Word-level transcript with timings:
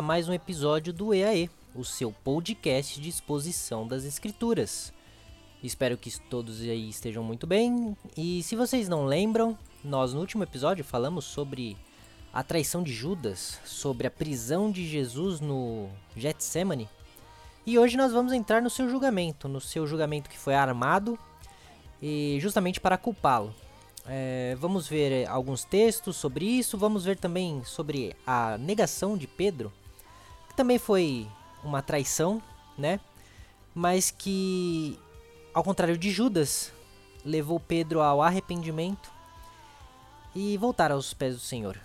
a 0.00 0.02
mais 0.02 0.30
um 0.30 0.32
episódio 0.32 0.94
do 0.94 1.12
EAE, 1.12 1.50
o 1.74 1.84
seu 1.84 2.10
podcast 2.10 2.98
de 2.98 3.10
exposição 3.10 3.86
das 3.86 4.04
escrituras. 4.04 4.94
Espero 5.62 5.98
que 5.98 6.10
todos 6.18 6.62
aí 6.62 6.88
estejam 6.88 7.22
muito 7.22 7.46
bem. 7.46 7.94
E 8.16 8.42
se 8.42 8.56
vocês 8.56 8.88
não 8.88 9.04
lembram, 9.04 9.58
nós 9.84 10.14
no 10.14 10.20
último 10.20 10.42
episódio 10.42 10.82
falamos 10.82 11.26
sobre 11.26 11.76
a 12.32 12.42
traição 12.42 12.82
de 12.82 12.94
Judas, 12.94 13.58
sobre 13.62 14.06
a 14.06 14.10
prisão 14.10 14.70
de 14.70 14.88
Jesus 14.88 15.38
no 15.38 15.90
Getsemane. 16.16 16.88
E 17.66 17.78
hoje 17.78 17.98
nós 17.98 18.10
vamos 18.10 18.32
entrar 18.32 18.62
no 18.62 18.70
seu 18.70 18.88
julgamento, 18.88 19.48
no 19.48 19.60
seu 19.60 19.86
julgamento 19.86 20.30
que 20.30 20.38
foi 20.38 20.54
armado 20.54 21.18
e 22.00 22.38
justamente 22.40 22.80
para 22.80 22.96
culpá-lo. 22.96 23.54
É, 24.06 24.56
vamos 24.58 24.88
ver 24.88 25.12
é, 25.12 25.26
alguns 25.26 25.62
textos 25.62 26.16
sobre 26.16 26.46
isso, 26.46 26.78
vamos 26.78 27.04
ver 27.04 27.18
também 27.18 27.62
sobre 27.66 28.16
a 28.26 28.56
negação 28.56 29.14
de 29.14 29.26
Pedro, 29.26 29.70
também 30.60 30.78
foi 30.78 31.26
uma 31.64 31.80
traição, 31.80 32.42
né? 32.76 33.00
Mas 33.74 34.10
que, 34.10 34.98
ao 35.54 35.64
contrário 35.64 35.96
de 35.96 36.10
Judas, 36.10 36.70
levou 37.24 37.58
Pedro 37.58 38.02
ao 38.02 38.20
arrependimento 38.20 39.10
e 40.34 40.58
voltar 40.58 40.92
aos 40.92 41.14
pés 41.14 41.34
do 41.34 41.40
Senhor. 41.40 41.78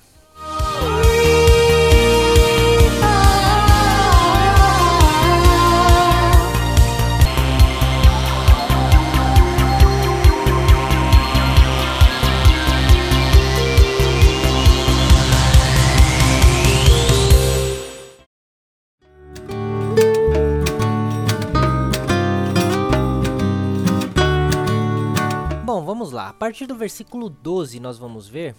Partir 26.36 26.66
do 26.66 26.75
versículo 26.75 27.30
12 27.30 27.80
nós 27.80 27.97
vamos 27.97 28.28
ver. 28.28 28.55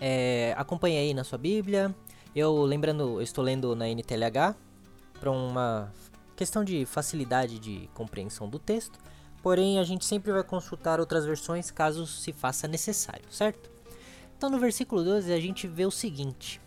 É, 0.00 0.54
acompanhe 0.56 0.98
aí 0.98 1.14
na 1.14 1.24
sua 1.24 1.38
Bíblia. 1.38 1.94
Eu 2.34 2.62
lembrando, 2.62 3.18
eu 3.18 3.22
estou 3.22 3.42
lendo 3.42 3.74
na 3.74 3.88
NTLH 3.88 4.54
para 5.18 5.30
uma 5.30 5.92
questão 6.36 6.64
de 6.64 6.86
facilidade 6.86 7.58
de 7.58 7.88
compreensão 7.94 8.48
do 8.48 8.58
texto. 8.58 8.98
Porém, 9.42 9.78
a 9.78 9.84
gente 9.84 10.04
sempre 10.04 10.32
vai 10.32 10.42
consultar 10.42 11.00
outras 11.00 11.24
versões 11.24 11.70
caso 11.70 12.06
se 12.06 12.32
faça 12.32 12.68
necessário, 12.68 13.24
certo? 13.30 13.70
Então, 14.36 14.48
no 14.48 14.58
versículo 14.58 15.02
12 15.02 15.32
a 15.32 15.40
gente 15.40 15.66
vê 15.66 15.84
o 15.84 15.90
seguinte: 15.90 16.60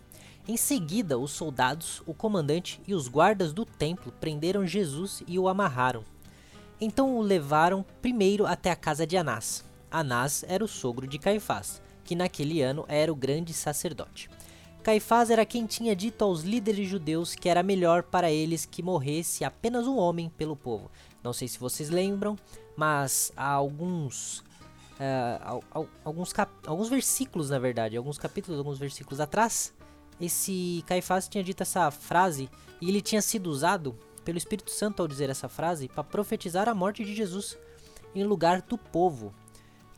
Em 0.46 0.56
seguida, 0.56 1.18
os 1.18 1.32
soldados, 1.32 2.02
o 2.06 2.12
comandante 2.12 2.80
e 2.86 2.94
os 2.94 3.08
guardas 3.08 3.52
do 3.52 3.64
templo 3.64 4.12
prenderam 4.20 4.66
Jesus 4.66 5.22
e 5.26 5.38
o 5.38 5.48
amarraram. 5.48 6.04
Então 6.80 7.16
o 7.16 7.22
levaram 7.22 7.84
primeiro 8.02 8.46
até 8.46 8.70
a 8.70 8.76
casa 8.76 9.06
de 9.06 9.16
Anás. 9.16 9.64
Anás 9.98 10.44
era 10.48 10.64
o 10.64 10.68
sogro 10.68 11.06
de 11.06 11.18
Caifás, 11.18 11.80
que 12.04 12.14
naquele 12.14 12.62
ano 12.62 12.84
era 12.88 13.12
o 13.12 13.16
grande 13.16 13.52
sacerdote. 13.52 14.28
Caifás 14.82 15.30
era 15.30 15.46
quem 15.46 15.64
tinha 15.66 15.96
dito 15.96 16.22
aos 16.22 16.42
líderes 16.42 16.88
judeus 16.88 17.34
que 17.34 17.48
era 17.48 17.62
melhor 17.62 18.02
para 18.02 18.30
eles 18.30 18.66
que 18.66 18.82
morresse 18.82 19.44
apenas 19.44 19.86
um 19.86 19.96
homem 19.96 20.28
pelo 20.28 20.54
povo. 20.56 20.90
Não 21.22 21.32
sei 21.32 21.48
se 21.48 21.58
vocês 21.58 21.88
lembram, 21.88 22.36
mas 22.76 23.32
há 23.36 23.48
alguns 23.48 24.44
al- 25.42 25.64
al- 25.70 25.88
alguns, 26.04 26.32
alguns 26.66 26.88
versículos, 26.88 27.50
na 27.50 27.58
verdade, 27.58 27.96
alguns 27.96 28.18
capítulos, 28.18 28.58
alguns 28.58 28.78
versículos 28.78 29.20
atrás, 29.20 29.72
esse 30.20 30.84
Caifás 30.86 31.28
tinha 31.28 31.42
dito 31.42 31.62
essa 31.62 31.90
frase 31.90 32.48
e 32.80 32.88
ele 32.88 33.00
tinha 33.00 33.22
sido 33.22 33.48
usado 33.48 33.96
pelo 34.24 34.38
Espírito 34.38 34.70
Santo 34.70 35.00
ao 35.02 35.08
dizer 35.08 35.30
essa 35.30 35.48
frase 35.48 35.88
para 35.88 36.04
profetizar 36.04 36.68
a 36.68 36.74
morte 36.74 37.04
de 37.04 37.14
Jesus 37.14 37.56
em 38.14 38.22
lugar 38.24 38.62
do 38.62 38.78
povo. 38.78 39.34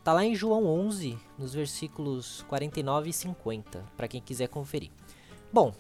Tá 0.07 0.13
lá 0.13 0.25
em 0.25 0.37
João 0.37 0.67
11, 0.67 1.19
nos 1.37 1.53
versículos 1.53 2.45
49 2.47 3.11
e 3.11 3.13
50, 3.13 3.85
para 3.97 4.07
quem 4.07 4.23
quiser 4.23 4.47
conferir. 4.47 4.93
Bom, 5.53 5.75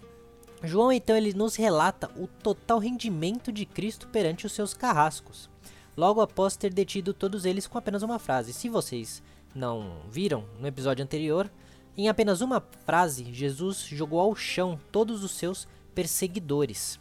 João 0.65 0.91
então 0.91 1.17
ele 1.17 1.33
nos 1.33 1.55
relata 1.55 2.11
o 2.17 2.27
total 2.27 2.81
rendimento 2.81 3.53
de 3.53 3.65
Cristo 3.65 4.09
perante 4.09 4.45
os 4.45 4.51
seus 4.51 4.75
carrascos, 4.75 5.49
logo 5.97 6.21
após 6.21 6.57
ter 6.57 6.75
detido 6.75 7.15
todos 7.15 7.45
eles 7.45 7.69
com 7.69 7.79
apenas 7.79 8.03
uma 8.03 8.19
frase. 8.19 8.53
Se 8.53 8.69
vocês 8.69 9.23
não 9.55 10.01
viram 10.11 10.45
no 10.59 10.67
episódio 10.67 11.05
anterior, 11.05 11.49
em 11.97 12.09
apenas 12.09 12.41
uma 12.41 12.61
frase, 12.85 13.33
Jesus 13.33 13.83
jogou 13.83 14.19
ao 14.19 14.35
chão 14.35 14.77
todos 14.91 15.23
os 15.23 15.31
seus 15.31 15.69
perseguidores. 15.95 16.99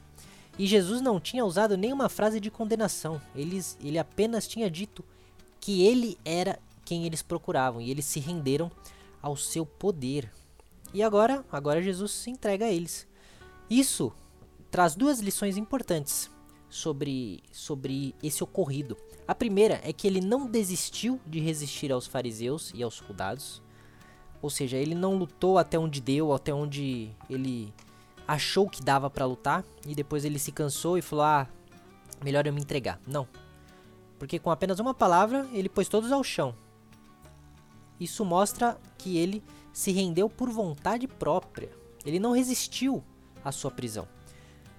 E 0.59 0.67
Jesus 0.67 1.01
não 1.01 1.19
tinha 1.19 1.43
usado 1.43 1.75
nenhuma 1.75 2.07
frase 2.07 2.39
de 2.39 2.51
condenação, 2.51 3.19
eles, 3.35 3.79
ele 3.83 3.97
apenas 3.97 4.47
tinha 4.47 4.69
dito 4.69 5.03
que 5.59 5.83
ele 5.83 6.19
era 6.23 6.59
quem 6.85 7.05
eles 7.05 7.21
procuravam 7.21 7.81
e 7.81 7.89
eles 7.89 8.05
se 8.05 8.19
renderam 8.19 8.71
ao 9.21 9.35
seu 9.35 9.65
poder. 9.65 10.31
E 10.93 11.01
agora, 11.03 11.43
agora 11.51 11.81
Jesus 11.81 12.11
se 12.11 12.29
entrega 12.29 12.65
a 12.65 12.71
eles. 12.71 13.07
Isso 13.69 14.13
traz 14.69 14.95
duas 14.95 15.19
lições 15.19 15.57
importantes 15.57 16.29
sobre, 16.69 17.43
sobre 17.51 18.13
esse 18.21 18.43
ocorrido. 18.43 18.95
A 19.27 19.33
primeira 19.33 19.81
é 19.83 19.91
que 19.91 20.05
ele 20.05 20.21
não 20.21 20.45
desistiu 20.45 21.19
de 21.25 21.39
resistir 21.39 21.91
aos 21.91 22.05
fariseus 22.05 22.71
e 22.75 22.83
aos 22.83 22.93
soldados. 22.93 23.61
Ou 24.41 24.49
seja, 24.49 24.77
ele 24.77 24.93
não 24.93 25.15
lutou 25.15 25.57
até 25.57 25.79
onde 25.79 25.99
deu, 25.99 26.31
até 26.31 26.53
onde 26.53 27.09
ele 27.29 27.73
achou 28.27 28.69
que 28.69 28.83
dava 28.83 29.09
pra 29.09 29.25
lutar 29.25 29.63
e 29.87 29.95
depois 29.95 30.23
ele 30.23 30.37
se 30.37 30.51
cansou 30.51 30.97
e 30.97 31.01
falou: 31.01 31.25
"Ah, 31.25 31.47
melhor 32.23 32.45
eu 32.45 32.53
me 32.53 32.61
entregar". 32.61 32.99
Não. 33.07 33.27
Porque 34.19 34.37
com 34.37 34.51
apenas 34.51 34.79
uma 34.79 34.93
palavra, 34.93 35.47
ele 35.51 35.67
pôs 35.67 35.89
todos 35.89 36.11
ao 36.11 36.23
chão. 36.23 36.55
Isso 37.99 38.25
mostra 38.25 38.77
que 38.97 39.17
ele 39.17 39.43
se 39.71 39.91
rendeu 39.91 40.29
por 40.29 40.49
vontade 40.49 41.07
própria. 41.07 41.69
Ele 42.05 42.19
não 42.19 42.31
resistiu 42.31 43.03
à 43.43 43.51
sua 43.51 43.71
prisão. 43.71 44.07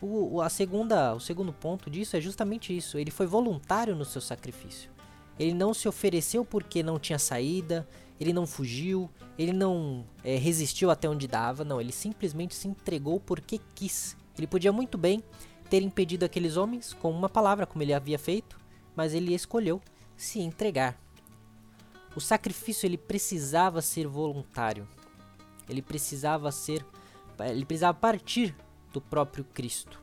O, 0.01 0.41
a 0.41 0.49
segunda, 0.49 1.15
o 1.15 1.21
segundo 1.21 1.53
ponto 1.53 1.91
disso 1.91 2.17
é 2.17 2.21
justamente 2.21 2.77
isso. 2.77 2.99
Ele 2.99 3.11
foi 3.11 3.27
voluntário 3.27 3.97
no 3.97 4.05
seu 4.05 4.21
sacrifício. 4.21 4.91
Ele 5.39 5.55
não 5.55 5.75
se 5.75 5.89
ofereceu 5.89 6.45
porque 6.45 6.83
não 6.83 6.99
tinha 6.99 7.19
saída. 7.19 7.89
Ele 8.21 8.33
não 8.33 8.47
fugiu. 8.47 9.11
Ele 9.39 9.53
não 9.53 10.05
eh, 10.23 10.37
resistiu 10.37 10.91
até 10.91 11.09
onde 11.09 11.27
dava. 11.27 11.65
Não, 11.65 11.81
ele 11.81 11.93
simplesmente 11.93 12.55
se 12.55 12.69
entregou 12.69 13.19
porque 13.19 13.61
quis. 13.75 14.17
Ele 14.37 14.47
podia 14.47 14.73
muito 14.73 14.99
bem 14.99 15.23
ter 15.69 15.83
impedido 15.83 16.25
aqueles 16.25 16.57
homens 16.57 16.93
com 16.93 17.11
uma 17.11 17.29
palavra, 17.29 17.67
como 17.67 17.83
ele 17.83 17.93
havia 17.93 18.19
feito, 18.19 18.59
mas 18.95 19.15
ele 19.15 19.35
escolheu 19.35 19.81
se 20.17 20.41
entregar. 20.41 20.99
O 22.17 22.21
sacrifício 22.21 22.87
ele 22.87 22.97
precisava 22.97 23.83
ser 23.83 24.07
voluntário. 24.09 24.89
Ele 25.69 25.83
precisava 25.83 26.51
ser 26.51 26.85
ele 27.39 27.67
precisava 27.67 27.99
partir 27.99 28.57
do 28.93 29.01
próprio 29.01 29.45
Cristo. 29.45 30.01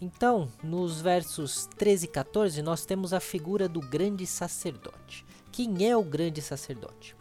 Então, 0.00 0.48
nos 0.64 1.00
versos 1.00 1.66
13 1.78 2.06
e 2.06 2.08
14, 2.08 2.60
nós 2.60 2.84
temos 2.84 3.12
a 3.12 3.20
figura 3.20 3.68
do 3.68 3.78
grande 3.78 4.26
sacerdote. 4.26 5.24
Quem 5.52 5.88
é 5.88 5.96
o 5.96 6.02
grande 6.02 6.42
sacerdote? 6.42 7.14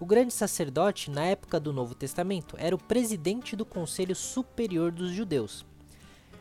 O 0.00 0.04
grande 0.04 0.32
sacerdote, 0.32 1.12
na 1.12 1.22
época 1.22 1.60
do 1.60 1.72
Novo 1.72 1.94
Testamento, 1.94 2.56
era 2.58 2.74
o 2.74 2.82
presidente 2.82 3.54
do 3.54 3.64
Conselho 3.64 4.16
Superior 4.16 4.90
dos 4.90 5.12
Judeus. 5.12 5.64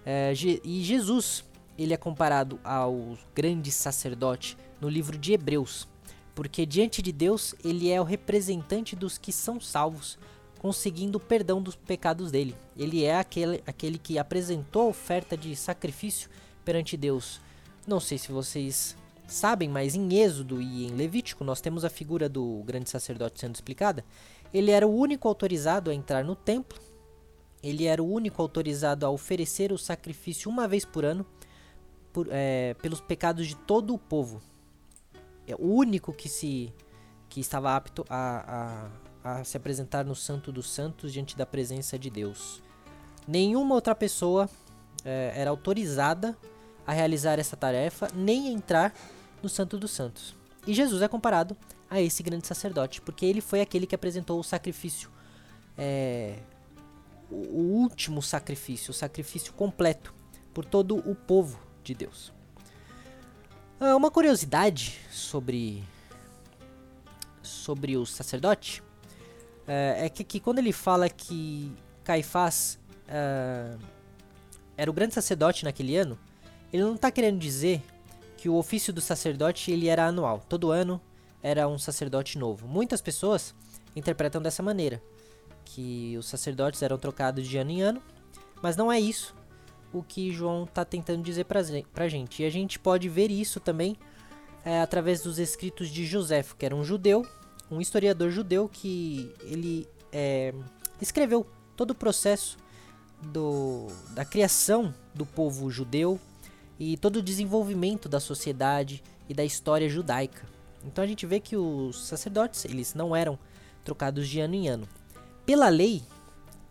É, 0.03 0.33
e 0.63 0.81
Jesus, 0.81 1.45
ele 1.77 1.93
é 1.93 1.97
comparado 1.97 2.59
ao 2.63 3.15
grande 3.35 3.71
sacerdote 3.71 4.57
no 4.81 4.89
livro 4.89 5.15
de 5.15 5.33
Hebreus, 5.33 5.87
porque 6.35 6.65
diante 6.65 7.01
de 7.01 7.11
Deus 7.11 7.53
ele 7.63 7.89
é 7.89 7.99
o 7.99 8.03
representante 8.03 8.95
dos 8.95 9.17
que 9.17 9.31
são 9.31 9.59
salvos, 9.59 10.17
conseguindo 10.59 11.17
o 11.17 11.21
perdão 11.21 11.61
dos 11.61 11.75
pecados 11.75 12.31
dele. 12.31 12.55
Ele 12.75 13.03
é 13.03 13.17
aquele, 13.17 13.63
aquele 13.67 13.97
que 13.97 14.17
apresentou 14.17 14.83
a 14.83 14.87
oferta 14.87 15.35
de 15.35 15.55
sacrifício 15.55 16.29
perante 16.63 16.95
Deus. 16.95 17.41
Não 17.85 17.99
sei 17.99 18.17
se 18.17 18.31
vocês 18.31 18.95
sabem, 19.27 19.67
mas 19.67 19.95
em 19.95 20.15
Êxodo 20.15 20.61
e 20.61 20.85
em 20.85 20.91
Levítico 20.91 21.43
nós 21.43 21.59
temos 21.61 21.83
a 21.83 21.89
figura 21.89 22.29
do 22.29 22.63
grande 22.65 22.89
sacerdote 22.89 23.39
sendo 23.39 23.55
explicada. 23.55 24.05
Ele 24.53 24.71
era 24.71 24.87
o 24.87 24.95
único 24.95 25.27
autorizado 25.27 25.91
a 25.91 25.93
entrar 25.93 26.23
no 26.23 26.35
templo, 26.35 26.79
ele 27.61 27.85
era 27.85 28.01
o 28.01 28.11
único 28.11 28.41
autorizado 28.41 29.05
a 29.05 29.09
oferecer 29.09 29.71
o 29.71 29.77
sacrifício 29.77 30.49
uma 30.49 30.67
vez 30.67 30.85
por 30.85 31.05
ano 31.05 31.25
por, 32.11 32.27
é, 32.29 32.75
pelos 32.75 33.01
pecados 33.01 33.47
de 33.47 33.55
todo 33.55 33.93
o 33.93 33.97
povo. 33.97 34.41
É 35.47 35.55
o 35.55 35.65
único 35.73 36.13
que 36.13 36.29
se 36.29 36.73
que 37.29 37.39
estava 37.39 37.75
apto 37.75 38.05
a, 38.07 38.91
a, 39.23 39.39
a 39.39 39.43
se 39.43 39.57
apresentar 39.57 40.05
no 40.05 40.15
Santo 40.15 40.51
dos 40.51 40.69
Santos 40.69 41.11
diante 41.11 41.35
da 41.35 41.47
presença 41.47 41.97
de 41.97 42.09
Deus. 42.09 42.61
Nenhuma 43.27 43.73
outra 43.73 43.95
pessoa 43.95 44.47
é, 45.03 45.33
era 45.35 45.49
autorizada 45.49 46.37
a 46.85 46.93
realizar 46.93 47.39
essa 47.39 47.57
tarefa, 47.57 48.07
nem 48.13 48.53
entrar 48.53 48.93
no 49.41 49.49
Santo 49.49 49.79
dos 49.79 49.89
Santos. 49.91 50.35
E 50.67 50.73
Jesus 50.73 51.01
é 51.01 51.07
comparado 51.07 51.57
a 51.89 52.01
esse 52.01 52.21
grande 52.21 52.47
sacerdote, 52.47 53.01
porque 53.01 53.25
ele 53.25 53.41
foi 53.41 53.61
aquele 53.61 53.87
que 53.87 53.95
apresentou 53.95 54.39
o 54.39 54.43
sacrifício, 54.43 55.09
é, 55.77 56.37
o 57.31 57.81
último 57.81 58.21
sacrifício, 58.21 58.91
o 58.91 58.93
sacrifício 58.93 59.53
completo 59.53 60.13
por 60.53 60.65
todo 60.65 60.97
o 60.97 61.15
povo 61.15 61.59
de 61.83 61.95
Deus. 61.95 62.31
Ah, 63.79 63.95
uma 63.95 64.11
curiosidade 64.11 64.99
sobre 65.11 65.83
sobre 67.41 67.97
o 67.97 68.05
sacerdote 68.05 68.81
é, 69.67 70.05
é 70.05 70.09
que, 70.09 70.23
que, 70.23 70.39
quando 70.39 70.59
ele 70.59 70.71
fala 70.71 71.09
que 71.09 71.71
Caifás 72.03 72.79
uh, 73.07 73.79
era 74.75 74.89
o 74.89 74.93
grande 74.93 75.13
sacerdote 75.13 75.63
naquele 75.63 75.95
ano, 75.95 76.17
ele 76.71 76.83
não 76.83 76.95
está 76.95 77.11
querendo 77.11 77.39
dizer 77.39 77.81
que 78.37 78.49
o 78.49 78.55
ofício 78.55 78.91
do 78.91 78.99
sacerdote 78.99 79.71
ele 79.71 79.87
era 79.87 80.05
anual. 80.05 80.43
Todo 80.49 80.71
ano 80.71 80.99
era 81.41 81.67
um 81.67 81.77
sacerdote 81.77 82.37
novo. 82.37 82.67
Muitas 82.67 83.01
pessoas 83.01 83.53
interpretam 83.95 84.41
dessa 84.41 84.63
maneira, 84.63 85.01
que 85.63 86.17
os 86.17 86.25
sacerdotes 86.25 86.81
eram 86.81 86.97
trocados 86.97 87.47
de 87.47 87.57
ano 87.57 87.71
em 87.71 87.81
ano, 87.81 88.01
mas 88.61 88.75
não 88.75 88.91
é 88.91 88.99
isso 88.99 89.33
o 89.93 90.01
que 90.01 90.31
João 90.31 90.63
está 90.63 90.83
tentando 90.83 91.21
dizer 91.21 91.45
para 91.45 91.59
a 91.59 92.09
gente. 92.09 92.41
E 92.41 92.45
a 92.45 92.49
gente 92.49 92.79
pode 92.79 93.07
ver 93.07 93.29
isso 93.29 93.59
também 93.59 93.95
é, 94.65 94.81
através 94.81 95.21
dos 95.21 95.37
escritos 95.37 95.89
de 95.89 96.05
José, 96.05 96.43
que 96.57 96.65
era 96.65 96.75
um 96.75 96.83
judeu, 96.83 97.25
um 97.69 97.79
historiador 97.79 98.31
judeu 98.31 98.67
que 98.67 99.31
ele 99.41 99.87
é, 100.11 100.53
escreveu 101.01 101.45
todo 101.75 101.91
o 101.91 101.95
processo 101.95 102.57
do, 103.21 103.87
da 104.11 104.25
criação 104.25 104.93
do 105.13 105.25
povo 105.25 105.69
judeu 105.69 106.19
e 106.79 106.97
todo 106.97 107.17
o 107.17 107.21
desenvolvimento 107.21 108.09
da 108.09 108.19
sociedade 108.19 109.03
e 109.29 109.33
da 109.33 109.45
história 109.45 109.87
judaica. 109.87 110.45
Então 110.85 111.03
a 111.03 111.07
gente 111.07 111.25
vê 111.25 111.39
que 111.39 111.55
os 111.55 112.07
sacerdotes 112.07 112.65
eles 112.65 112.93
não 112.93 113.15
eram 113.15 113.39
trocados 113.83 114.27
de 114.27 114.39
ano 114.39 114.55
em 114.55 114.67
ano. 114.67 114.87
Pela 115.45 115.69
lei, 115.69 116.01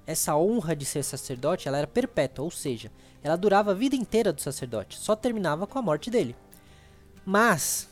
essa 0.07 0.37
honra 0.37 0.75
de 0.75 0.85
ser 0.85 1.03
sacerdote 1.03 1.69
ela 1.69 1.79
era 1.79 1.87
perpétua, 1.87 2.45
ou 2.45 2.51
seja, 2.51 2.91
ela 3.23 3.37
durava 3.37 3.71
a 3.71 3.75
vida 3.75 3.95
inteira 3.95 4.33
do 4.33 4.41
sacerdote, 4.41 4.99
só 4.99 5.15
terminava 5.15 5.67
com 5.67 5.79
a 5.79 5.83
morte 5.83 6.11
dele. 6.11 6.35
Mas, 7.25 7.89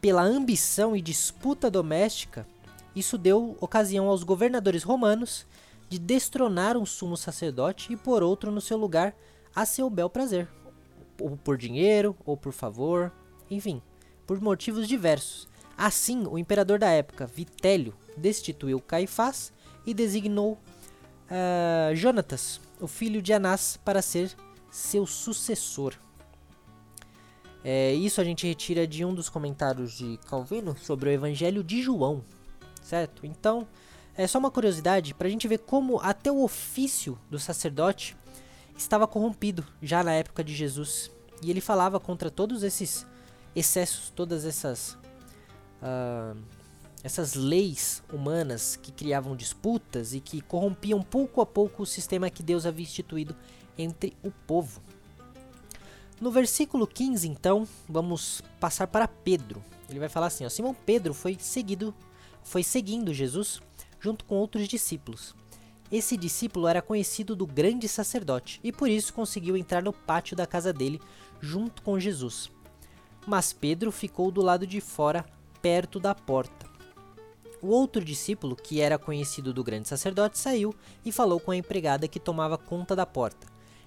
pela 0.00 0.22
ambição 0.22 0.94
e 0.94 1.02
disputa 1.02 1.70
doméstica, 1.70 2.46
isso 2.94 3.18
deu 3.18 3.56
ocasião 3.60 4.08
aos 4.08 4.22
governadores 4.22 4.82
romanos 4.82 5.46
de 5.88 5.98
destronar 5.98 6.76
um 6.76 6.86
sumo 6.86 7.16
sacerdote 7.16 7.92
e 7.92 7.96
pôr 7.96 8.22
outro 8.22 8.50
no 8.50 8.60
seu 8.60 8.76
lugar 8.76 9.14
a 9.54 9.66
seu 9.66 9.90
bel 9.90 10.08
prazer, 10.08 10.48
ou 11.20 11.36
por 11.36 11.56
dinheiro, 11.56 12.16
ou 12.24 12.36
por 12.36 12.52
favor, 12.52 13.12
enfim, 13.50 13.82
por 14.26 14.40
motivos 14.40 14.88
diversos. 14.88 15.48
Assim, 15.76 16.26
o 16.26 16.38
imperador 16.38 16.78
da 16.78 16.88
época, 16.88 17.26
Vitélio, 17.26 17.94
destituiu 18.16 18.80
Caifás 18.80 19.52
e 19.84 19.92
designou 19.92 20.58
uh, 21.30 21.94
Jonatas, 21.94 22.60
o 22.80 22.86
filho 22.86 23.22
de 23.22 23.32
Anás, 23.32 23.78
para 23.84 24.02
ser 24.02 24.34
seu 24.70 25.06
sucessor. 25.06 25.94
É, 27.62 27.94
isso 27.94 28.20
a 28.20 28.24
gente 28.24 28.46
retira 28.46 28.86
de 28.86 29.04
um 29.04 29.14
dos 29.14 29.30
comentários 29.30 29.92
de 29.92 30.18
Calvino 30.28 30.76
sobre 30.76 31.08
o 31.08 31.12
Evangelho 31.12 31.64
de 31.64 31.82
João, 31.82 32.22
certo? 32.82 33.24
Então, 33.24 33.66
é 34.16 34.26
só 34.26 34.38
uma 34.38 34.50
curiosidade 34.50 35.14
para 35.14 35.26
a 35.26 35.30
gente 35.30 35.48
ver 35.48 35.58
como 35.58 35.98
até 36.00 36.30
o 36.30 36.42
ofício 36.42 37.18
do 37.30 37.38
sacerdote 37.38 38.16
estava 38.76 39.06
corrompido 39.06 39.64
já 39.82 40.04
na 40.04 40.12
época 40.12 40.44
de 40.44 40.54
Jesus. 40.54 41.10
E 41.42 41.50
ele 41.50 41.60
falava 41.60 41.98
contra 41.98 42.30
todos 42.30 42.62
esses 42.62 43.06
excessos, 43.56 44.10
todas 44.10 44.44
essas, 44.44 44.98
uh, 45.82 46.36
essas 47.04 47.34
leis 47.34 48.02
humanas 48.10 48.76
que 48.76 48.90
criavam 48.90 49.36
disputas 49.36 50.14
e 50.14 50.20
que 50.20 50.40
corrompiam 50.40 51.02
pouco 51.02 51.42
a 51.42 51.46
pouco 51.46 51.82
o 51.82 51.86
sistema 51.86 52.30
que 52.30 52.42
Deus 52.42 52.64
havia 52.64 52.82
instituído 52.82 53.36
entre 53.76 54.16
o 54.22 54.30
povo. 54.30 54.80
No 56.18 56.30
versículo 56.30 56.86
15, 56.86 57.28
então, 57.28 57.68
vamos 57.86 58.40
passar 58.58 58.86
para 58.86 59.06
Pedro. 59.06 59.62
Ele 59.90 59.98
vai 59.98 60.08
falar 60.08 60.28
assim: 60.28 60.46
ó, 60.46 60.48
Simão 60.48 60.72
Pedro 60.72 61.12
foi 61.12 61.36
seguido, 61.38 61.94
foi 62.42 62.62
seguindo 62.62 63.12
Jesus 63.12 63.60
junto 64.00 64.24
com 64.24 64.36
outros 64.36 64.66
discípulos. 64.66 65.34
Esse 65.92 66.16
discípulo 66.16 66.66
era 66.66 66.80
conhecido 66.80 67.36
do 67.36 67.46
grande 67.46 67.86
sacerdote 67.86 68.58
e 68.64 68.72
por 68.72 68.88
isso 68.88 69.12
conseguiu 69.12 69.58
entrar 69.58 69.82
no 69.82 69.92
pátio 69.92 70.34
da 70.34 70.46
casa 70.46 70.72
dele 70.72 71.00
junto 71.38 71.82
com 71.82 72.00
Jesus. 72.00 72.50
Mas 73.26 73.52
Pedro 73.52 73.92
ficou 73.92 74.30
do 74.30 74.40
lado 74.40 74.66
de 74.66 74.80
fora, 74.80 75.26
perto 75.60 76.00
da 76.00 76.14
porta. 76.14 76.73
O 77.64 77.68
outro 77.68 78.04
discípulo, 78.04 78.54
que 78.54 78.82
era 78.82 78.98
conhecido 78.98 79.50
do 79.50 79.64
grande 79.64 79.88
sacerdote, 79.88 80.38
saiu 80.38 80.74
e 81.02 81.10
falou 81.10 81.40
com 81.40 81.50
a 81.50 81.56
empregada 81.56 82.06
que 82.06 82.20
tomava 82.20 82.58
conta 82.58 82.94
da 82.94 83.06
porta. 83.06 83.46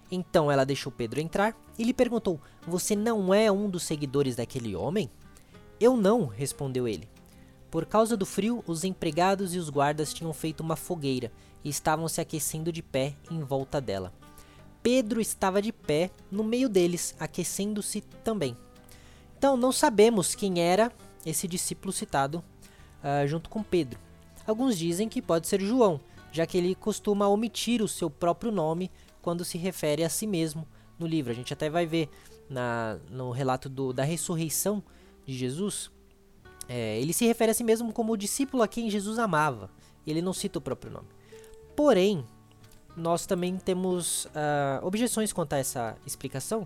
Então 0.09 0.51
ela 0.51 0.65
deixou 0.65 0.91
Pedro 0.91 1.19
entrar 1.19 1.55
e 1.77 1.83
lhe 1.83 1.93
perguntou: 1.93 2.41
Você 2.65 2.95
não 2.95 3.31
é 3.31 3.51
um 3.51 3.69
dos 3.69 3.83
seguidores 3.83 4.35
daquele 4.35 4.75
homem? 4.75 5.11
Eu 5.79 5.95
não, 5.95 6.25
respondeu 6.25 6.87
ele. 6.87 7.07
Por 7.69 7.85
causa 7.85 8.17
do 8.17 8.25
frio, 8.25 8.63
os 8.65 8.83
empregados 8.83 9.53
e 9.53 9.59
os 9.59 9.69
guardas 9.69 10.11
tinham 10.11 10.33
feito 10.33 10.61
uma 10.61 10.75
fogueira 10.75 11.31
e 11.63 11.69
estavam 11.69 12.07
se 12.07 12.19
aquecendo 12.19 12.71
de 12.71 12.81
pé 12.81 13.13
em 13.29 13.41
volta 13.41 13.79
dela. 13.79 14.11
Pedro 14.81 15.21
estava 15.21 15.61
de 15.61 15.71
pé 15.71 16.09
no 16.31 16.43
meio 16.43 16.67
deles, 16.67 17.15
aquecendo-se 17.19 18.01
também. 18.23 18.57
Então, 19.37 19.55
não 19.55 19.71
sabemos 19.71 20.33
quem 20.33 20.61
era 20.61 20.91
esse 21.23 21.47
discípulo 21.47 21.93
citado 21.93 22.43
uh, 23.07 23.27
junto 23.27 23.49
com 23.49 23.63
Pedro. 23.63 23.99
Alguns 24.45 24.77
dizem 24.77 25.07
que 25.07 25.21
pode 25.21 25.47
ser 25.47 25.61
João, 25.61 25.99
já 26.31 26.45
que 26.45 26.57
ele 26.57 26.75
costuma 26.75 27.27
omitir 27.27 27.81
o 27.81 27.87
seu 27.87 28.09
próprio 28.09 28.51
nome 28.51 28.91
quando 29.21 29.45
se 29.45 29.57
refere 29.57 30.03
a 30.03 30.09
si 30.09 30.27
mesmo 30.27 30.67
no 30.99 31.07
livro. 31.07 31.31
A 31.31 31.35
gente 31.35 31.53
até 31.53 31.69
vai 31.69 31.85
ver 31.85 32.09
na, 32.49 32.97
no 33.09 33.31
relato 33.31 33.69
do, 33.69 33.93
da 33.93 34.03
ressurreição 34.03 34.83
de 35.25 35.35
Jesus. 35.35 35.91
É, 36.67 36.99
ele 36.99 37.13
se 37.13 37.25
refere 37.25 37.51
a 37.51 37.53
si 37.53 37.63
mesmo 37.63 37.93
como 37.93 38.13
o 38.13 38.17
discípulo 38.17 38.63
a 38.63 38.67
quem 38.67 38.89
Jesus 38.89 39.19
amava. 39.19 39.69
Ele 40.05 40.21
não 40.21 40.33
cita 40.33 40.59
o 40.59 40.61
próprio 40.61 40.91
nome. 40.91 41.07
Porém, 41.75 42.25
nós 42.95 43.25
também 43.25 43.57
temos 43.57 44.25
uh, 44.25 44.83
objeções 44.85 45.31
quanto 45.31 45.53
a 45.53 45.57
essa 45.57 45.97
explicação, 46.05 46.65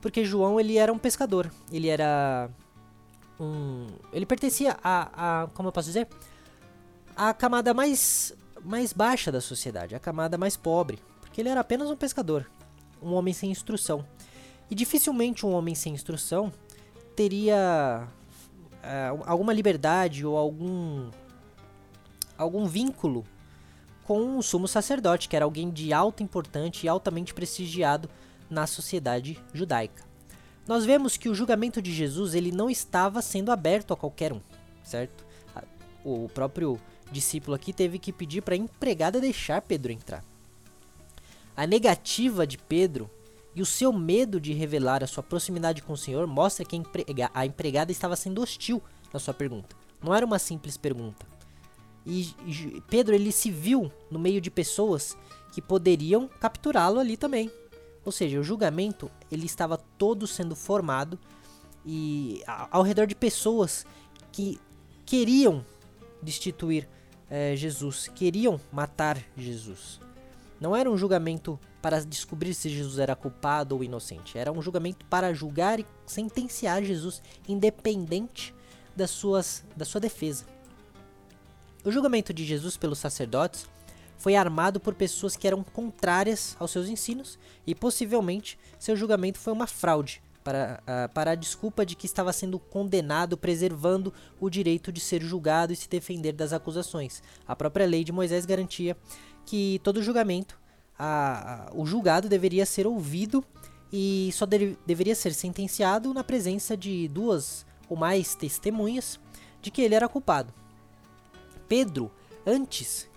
porque 0.00 0.24
João 0.24 0.60
ele 0.60 0.76
era 0.76 0.92
um 0.92 0.98
pescador. 0.98 1.50
Ele 1.72 1.88
era 1.88 2.50
um, 3.38 3.86
ele 4.12 4.26
pertencia 4.26 4.76
a, 4.82 5.42
a 5.42 5.46
como 5.48 5.68
eu 5.68 5.72
posso 5.72 5.88
dizer, 5.88 6.08
a 7.16 7.32
camada 7.34 7.74
mais 7.74 8.34
mais 8.64 8.92
baixa 8.92 9.32
da 9.32 9.40
sociedade, 9.40 9.94
a 9.94 9.98
camada 9.98 10.38
mais 10.38 10.56
pobre 10.56 10.98
que 11.32 11.40
ele 11.40 11.48
era 11.48 11.60
apenas 11.60 11.90
um 11.90 11.96
pescador, 11.96 12.48
um 13.02 13.14
homem 13.14 13.32
sem 13.32 13.50
instrução. 13.50 14.04
E 14.70 14.74
dificilmente 14.74 15.44
um 15.44 15.52
homem 15.52 15.74
sem 15.74 15.94
instrução 15.94 16.52
teria 17.16 18.06
uh, 18.82 19.22
alguma 19.26 19.52
liberdade 19.52 20.24
ou 20.24 20.36
algum 20.36 21.10
algum 22.36 22.66
vínculo 22.66 23.24
com 24.04 24.36
o 24.36 24.42
sumo 24.42 24.66
sacerdote, 24.66 25.28
que 25.28 25.36
era 25.36 25.44
alguém 25.44 25.70
de 25.70 25.92
alta 25.92 26.22
importância 26.22 26.86
e 26.86 26.88
altamente 26.88 27.32
prestigiado 27.32 28.08
na 28.50 28.66
sociedade 28.66 29.38
judaica. 29.54 30.11
Nós 30.66 30.84
vemos 30.84 31.16
que 31.16 31.28
o 31.28 31.34
julgamento 31.34 31.82
de 31.82 31.92
Jesus 31.92 32.34
ele 32.34 32.52
não 32.52 32.70
estava 32.70 33.20
sendo 33.20 33.50
aberto 33.50 33.92
a 33.92 33.96
qualquer 33.96 34.32
um, 34.32 34.40
certo? 34.84 35.24
O 36.04 36.28
próprio 36.28 36.80
discípulo 37.10 37.54
aqui 37.54 37.72
teve 37.72 37.98
que 37.98 38.12
pedir 38.12 38.42
para 38.42 38.54
a 38.54 38.58
empregada 38.58 39.20
deixar 39.20 39.62
Pedro 39.62 39.92
entrar. 39.92 40.24
A 41.56 41.66
negativa 41.66 42.46
de 42.46 42.56
Pedro 42.56 43.10
e 43.54 43.60
o 43.60 43.66
seu 43.66 43.92
medo 43.92 44.40
de 44.40 44.52
revelar 44.52 45.04
a 45.04 45.06
sua 45.06 45.22
proximidade 45.22 45.82
com 45.82 45.92
o 45.92 45.96
Senhor 45.96 46.26
mostra 46.26 46.64
que 46.64 46.80
a 47.34 47.46
empregada 47.46 47.92
estava 47.92 48.16
sendo 48.16 48.40
hostil 48.40 48.82
na 49.12 49.20
sua 49.20 49.34
pergunta. 49.34 49.76
Não 50.02 50.14
era 50.14 50.24
uma 50.24 50.38
simples 50.38 50.76
pergunta. 50.76 51.26
E 52.06 52.34
Pedro 52.88 53.14
ele 53.14 53.30
se 53.30 53.50
viu 53.50 53.92
no 54.10 54.18
meio 54.18 54.40
de 54.40 54.50
pessoas 54.50 55.16
que 55.52 55.60
poderiam 55.60 56.26
capturá-lo 56.26 56.98
ali 56.98 57.16
também. 57.16 57.50
Ou 58.04 58.12
seja, 58.12 58.40
o 58.40 58.44
julgamento 58.44 59.10
ele 59.30 59.46
estava 59.46 59.76
todo 59.76 60.26
sendo 60.26 60.56
formado 60.56 61.18
e 61.84 62.42
ao 62.46 62.82
redor 62.82 63.06
de 63.06 63.14
pessoas 63.14 63.84
que 64.30 64.60
queriam 65.04 65.64
destituir 66.22 66.88
é, 67.28 67.56
Jesus, 67.56 68.08
queriam 68.08 68.60
matar 68.70 69.18
Jesus. 69.36 70.00
Não 70.60 70.76
era 70.76 70.90
um 70.90 70.96
julgamento 70.96 71.58
para 71.80 72.04
descobrir 72.04 72.54
se 72.54 72.68
Jesus 72.68 72.98
era 72.98 73.16
culpado 73.16 73.74
ou 73.74 73.82
inocente, 73.82 74.38
era 74.38 74.52
um 74.52 74.62
julgamento 74.62 75.04
para 75.06 75.34
julgar 75.34 75.80
e 75.80 75.86
sentenciar 76.06 76.84
Jesus 76.84 77.20
independente 77.48 78.54
das 78.94 79.10
suas, 79.10 79.64
da 79.76 79.84
sua 79.84 80.00
defesa. 80.00 80.44
O 81.84 81.90
julgamento 81.90 82.32
de 82.32 82.44
Jesus 82.44 82.76
pelos 82.76 82.98
sacerdotes 82.98 83.66
foi 84.22 84.36
armado 84.36 84.78
por 84.78 84.94
pessoas 84.94 85.34
que 85.34 85.48
eram 85.48 85.64
contrárias 85.64 86.56
aos 86.60 86.70
seus 86.70 86.88
ensinos 86.88 87.40
e 87.66 87.74
possivelmente 87.74 88.56
seu 88.78 88.94
julgamento 88.94 89.36
foi 89.36 89.52
uma 89.52 89.66
fraude 89.66 90.22
para, 90.44 90.80
uh, 90.82 91.12
para 91.12 91.32
a 91.32 91.34
desculpa 91.34 91.84
de 91.84 91.96
que 91.96 92.06
estava 92.06 92.32
sendo 92.32 92.56
condenado, 92.56 93.36
preservando 93.36 94.14
o 94.40 94.48
direito 94.48 94.92
de 94.92 95.00
ser 95.00 95.20
julgado 95.22 95.72
e 95.72 95.76
se 95.76 95.88
defender 95.88 96.34
das 96.34 96.52
acusações. 96.52 97.20
A 97.48 97.56
própria 97.56 97.84
lei 97.84 98.04
de 98.04 98.12
Moisés 98.12 98.46
garantia 98.46 98.96
que 99.44 99.80
todo 99.82 100.00
julgamento, 100.00 100.56
o 101.74 101.84
julgado 101.84 102.28
deveria 102.28 102.64
ser 102.64 102.86
ouvido 102.86 103.44
e 103.92 104.30
só 104.32 104.46
de, 104.46 104.78
deveria 104.86 105.16
ser 105.16 105.34
sentenciado 105.34 106.14
na 106.14 106.22
presença 106.22 106.76
de 106.76 107.08
duas 107.08 107.66
ou 107.88 107.96
mais 107.96 108.36
testemunhas 108.36 109.18
de 109.60 109.68
que 109.68 109.82
ele 109.82 109.96
era 109.96 110.08
culpado. 110.08 110.54
Pedro, 111.66 112.08
antes 112.46 113.10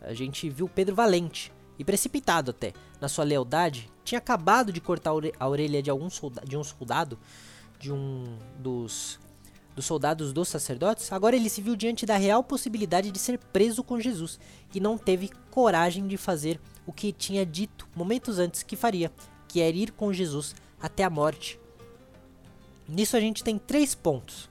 a 0.00 0.14
gente 0.14 0.48
viu 0.48 0.68
Pedro 0.68 0.94
valente 0.94 1.52
e 1.78 1.84
precipitado 1.84 2.50
até 2.50 2.72
na 3.00 3.08
sua 3.08 3.24
lealdade, 3.24 3.90
tinha 4.04 4.18
acabado 4.18 4.72
de 4.72 4.80
cortar 4.80 5.12
a 5.38 5.48
orelha 5.48 5.82
de 5.82 5.90
algum 5.90 6.08
de 6.44 6.56
um 6.56 6.64
soldado, 6.64 7.18
de 7.78 7.92
um 7.92 8.38
dos 8.58 9.18
dos 9.76 9.84
soldados 9.84 10.32
dos 10.32 10.48
sacerdotes, 10.48 11.12
agora 11.12 11.36
ele 11.36 11.50
se 11.50 11.60
viu 11.60 11.76
diante 11.76 12.06
da 12.06 12.16
real 12.16 12.42
possibilidade 12.42 13.10
de 13.10 13.18
ser 13.18 13.36
preso 13.36 13.84
com 13.84 14.00
Jesus 14.00 14.40
e 14.74 14.80
não 14.80 14.96
teve 14.96 15.30
coragem 15.50 16.06
de 16.06 16.16
fazer 16.16 16.58
o 16.86 16.92
que 16.94 17.12
tinha 17.12 17.44
dito 17.44 17.86
momentos 17.94 18.38
antes 18.38 18.62
que 18.62 18.74
faria, 18.74 19.12
que 19.46 19.60
era 19.60 19.76
ir 19.76 19.92
com 19.92 20.14
Jesus 20.14 20.54
até 20.80 21.04
a 21.04 21.10
morte. 21.10 21.60
Nisso 22.88 23.18
a 23.18 23.20
gente 23.20 23.44
tem 23.44 23.58
três 23.58 23.94
pontos. 23.94 24.48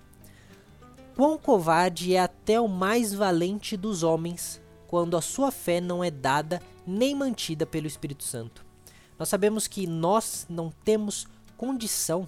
Quão 1.15 1.39
covarde 1.39 2.13
é 2.13 2.19
até 2.19 2.61
o 2.61 2.67
mais 2.67 3.11
valente 3.11 3.75
dos 3.75 4.03
homens 4.03 4.61
quando 4.95 5.17
a 5.17 5.21
sua 5.21 5.51
fé 5.51 5.81
não 5.81 6.01
é 6.01 6.09
dada 6.09 6.61
nem 6.87 7.13
mantida 7.13 7.65
pelo 7.65 7.85
Espírito 7.85 8.23
Santo. 8.23 8.65
Nós 9.19 9.27
sabemos 9.27 9.67
que 9.67 9.85
nós 9.85 10.45
não 10.47 10.71
temos 10.71 11.27
condição 11.57 12.25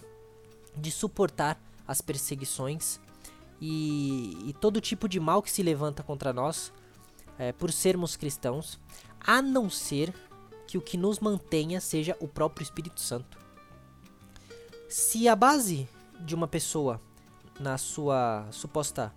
de 0.76 0.92
suportar 0.92 1.58
as 1.88 2.02
perseguições 2.02 3.00
e, 3.62 4.50
e 4.50 4.52
todo 4.52 4.82
tipo 4.82 5.08
de 5.08 5.18
mal 5.18 5.42
que 5.42 5.50
se 5.50 5.64
levanta 5.64 6.04
contra 6.04 6.34
nós 6.34 6.74
é, 7.40 7.54
por 7.54 7.72
sermos 7.72 8.18
cristãos, 8.18 8.78
a 9.18 9.42
não 9.42 9.70
ser 9.70 10.14
que 10.68 10.78
o 10.78 10.82
que 10.82 10.98
nos 10.98 11.20
mantenha 11.20 11.80
seja 11.80 12.18
o 12.20 12.28
próprio 12.28 12.66
Espírito 12.66 13.00
Santo. 13.00 13.38
Se 14.90 15.30
a 15.30 15.38
base 15.38 15.88
de 16.20 16.36
uma 16.36 16.50
pessoa 16.50 17.00
na 17.62 17.78
sua 17.78 18.46
suposta 18.52 19.14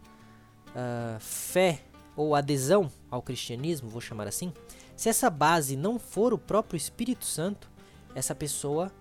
uh, 0.69 1.19
fé 1.19 1.89
ou 2.21 2.35
adesão 2.35 2.93
ao 3.11 3.23
cristianismo, 3.23 3.89
vou 3.89 4.00
chamar 4.00 4.27
assim, 4.27 4.53
se 4.95 5.09
essa 5.09 5.31
base 5.31 5.75
não 5.75 5.99
for 5.99 6.35
o 6.35 6.39
próprio 6.39 6.77
Espírito 6.77 7.25
Santo, 7.25 7.71
essa 8.15 8.35
pessoa 8.35 8.93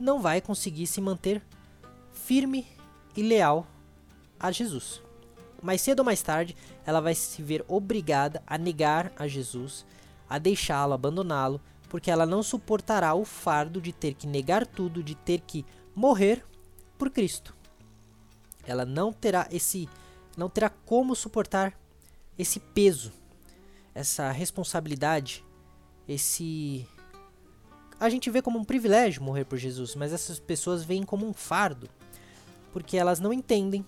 não 0.00 0.22
vai 0.22 0.40
conseguir 0.40 0.86
se 0.86 0.98
manter 0.98 1.42
firme 2.12 2.66
e 3.14 3.22
leal 3.22 3.66
a 4.40 4.50
Jesus. 4.50 5.02
Mais 5.62 5.82
cedo 5.82 5.98
ou 5.98 6.04
mais 6.04 6.22
tarde, 6.22 6.56
ela 6.86 7.00
vai 7.00 7.14
se 7.14 7.42
ver 7.42 7.62
obrigada 7.68 8.42
a 8.46 8.56
negar 8.56 9.12
a 9.16 9.28
Jesus, 9.28 9.84
a 10.26 10.38
deixá-lo, 10.38 10.94
abandoná-lo, 10.94 11.60
porque 11.90 12.10
ela 12.10 12.24
não 12.24 12.42
suportará 12.42 13.14
o 13.14 13.24
fardo 13.24 13.82
de 13.82 13.92
ter 13.92 14.14
que 14.14 14.26
negar 14.26 14.66
tudo, 14.66 15.02
de 15.02 15.14
ter 15.14 15.42
que 15.42 15.64
morrer 15.94 16.42
por 16.96 17.10
Cristo. 17.10 17.54
Ela 18.66 18.86
não 18.86 19.12
terá 19.12 19.46
esse 19.50 19.88
não 20.36 20.48
terá 20.48 20.70
como 20.70 21.14
suportar 21.14 21.74
esse 22.42 22.60
peso, 22.60 23.12
essa 23.94 24.30
responsabilidade, 24.30 25.44
esse 26.06 26.86
a 27.98 28.08
gente 28.08 28.28
vê 28.30 28.42
como 28.42 28.58
um 28.58 28.64
privilégio 28.64 29.22
morrer 29.22 29.44
por 29.44 29.56
Jesus, 29.56 29.94
mas 29.94 30.12
essas 30.12 30.40
pessoas 30.40 30.82
veem 30.82 31.04
como 31.04 31.24
um 31.24 31.32
fardo, 31.32 31.88
porque 32.72 32.96
elas 32.96 33.20
não 33.20 33.32
entendem 33.32 33.86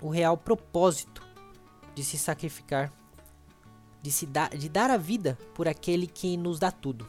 o 0.00 0.08
real 0.08 0.38
propósito 0.38 1.22
de 1.94 2.02
se 2.02 2.16
sacrificar, 2.16 2.90
de 4.00 4.10
se 4.10 4.24
dar, 4.24 4.56
de 4.56 4.70
dar 4.70 4.90
a 4.90 4.96
vida 4.96 5.36
por 5.54 5.68
aquele 5.68 6.06
que 6.06 6.34
nos 6.38 6.58
dá 6.58 6.70
tudo. 6.70 7.06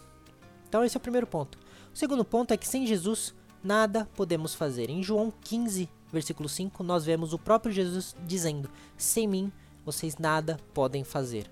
Então 0.67 0.83
esse 0.83 0.97
é 0.97 0.99
o 0.99 1.01
primeiro 1.01 1.25
ponto. 1.25 1.57
O 1.93 1.97
segundo 1.97 2.25
ponto 2.25 2.53
é 2.53 2.57
que 2.57 2.67
sem 2.67 2.85
Jesus 2.85 3.33
nada 3.63 4.05
podemos 4.13 4.53
fazer. 4.53 4.89
Em 4.89 5.01
João 5.01 5.31
15, 5.31 5.87
versículo 6.11 6.49
5, 6.49 6.83
nós 6.83 7.05
vemos 7.05 7.31
o 7.31 7.39
próprio 7.39 7.71
Jesus 7.71 8.13
dizendo: 8.25 8.69
"Sem 8.97 9.29
mim 9.29 9.51
vocês 9.85 10.17
nada 10.17 10.59
podem 10.73 11.03
fazer". 11.03 11.49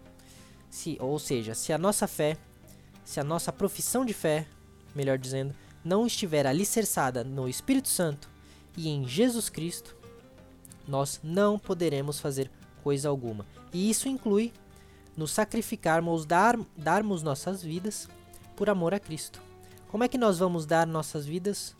Se, 0.69 0.97
ou 0.99 1.17
seja, 1.17 1.55
se 1.55 1.73
a 1.73 1.77
nossa 1.77 2.07
fé 2.07 2.37
se 3.09 3.19
a 3.19 3.23
nossa 3.23 3.51
profissão 3.51 4.05
de 4.05 4.13
fé, 4.13 4.45
melhor 4.93 5.17
dizendo, 5.17 5.55
não 5.83 6.05
estiver 6.05 6.45
alicerçada 6.45 7.23
no 7.23 7.49
Espírito 7.49 7.89
Santo 7.89 8.29
e 8.77 8.87
em 8.87 9.03
Jesus 9.07 9.49
Cristo, 9.49 9.97
nós 10.87 11.19
não 11.23 11.57
poderemos 11.57 12.19
fazer 12.19 12.51
coisa 12.83 13.09
alguma. 13.09 13.47
E 13.73 13.89
isso 13.89 14.07
inclui 14.07 14.53
nos 15.17 15.31
sacrificarmos, 15.31 16.23
dar, 16.23 16.55
darmos 16.77 17.23
nossas 17.23 17.63
vidas 17.63 18.07
por 18.55 18.69
amor 18.69 18.93
a 18.93 18.99
Cristo. 18.99 19.41
Como 19.87 20.03
é 20.03 20.07
que 20.07 20.15
nós 20.15 20.37
vamos 20.37 20.67
dar 20.67 20.85
nossas 20.85 21.25
vidas 21.25 21.75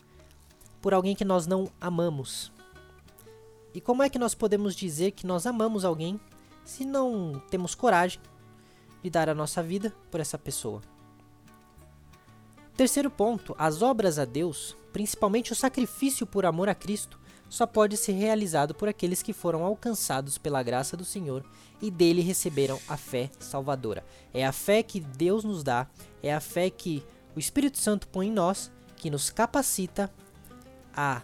por 0.82 0.92
alguém 0.92 1.14
que 1.14 1.24
nós 1.24 1.46
não 1.46 1.70
amamos? 1.80 2.50
E 3.72 3.80
como 3.80 4.02
é 4.02 4.08
que 4.08 4.18
nós 4.18 4.34
podemos 4.34 4.74
dizer 4.74 5.12
que 5.12 5.28
nós 5.28 5.46
amamos 5.46 5.84
alguém 5.84 6.18
se 6.64 6.84
não 6.84 7.42
temos 7.50 7.74
coragem 7.74 8.20
de 9.02 9.10
dar 9.10 9.28
a 9.28 9.34
nossa 9.34 9.62
vida 9.62 9.94
por 10.10 10.20
essa 10.20 10.38
pessoa? 10.38 10.82
Terceiro 12.76 13.10
ponto, 13.10 13.54
as 13.58 13.82
obras 13.82 14.18
a 14.18 14.24
Deus, 14.24 14.76
principalmente 14.92 15.52
o 15.52 15.56
sacrifício 15.56 16.26
por 16.26 16.46
amor 16.46 16.68
a 16.68 16.74
Cristo, 16.74 17.20
só 17.50 17.66
pode 17.66 17.96
ser 17.96 18.12
realizado 18.12 18.74
por 18.74 18.88
aqueles 18.88 19.22
que 19.22 19.32
foram 19.32 19.64
alcançados 19.64 20.38
pela 20.38 20.62
graça 20.62 20.96
do 20.96 21.04
Senhor 21.04 21.44
e 21.82 21.90
dele 21.90 22.22
receberam 22.22 22.78
a 22.88 22.96
fé 22.96 23.30
salvadora. 23.38 24.04
É 24.32 24.46
a 24.46 24.52
fé 24.52 24.82
que 24.82 25.00
Deus 25.00 25.44
nos 25.44 25.62
dá, 25.62 25.88
é 26.22 26.32
a 26.32 26.40
fé 26.40 26.70
que 26.70 27.04
o 27.34 27.38
Espírito 27.38 27.76
Santo 27.76 28.06
põe 28.08 28.28
em 28.28 28.32
nós, 28.32 28.70
que 28.96 29.10
nos 29.10 29.30
capacita 29.30 30.10
a 30.94 31.22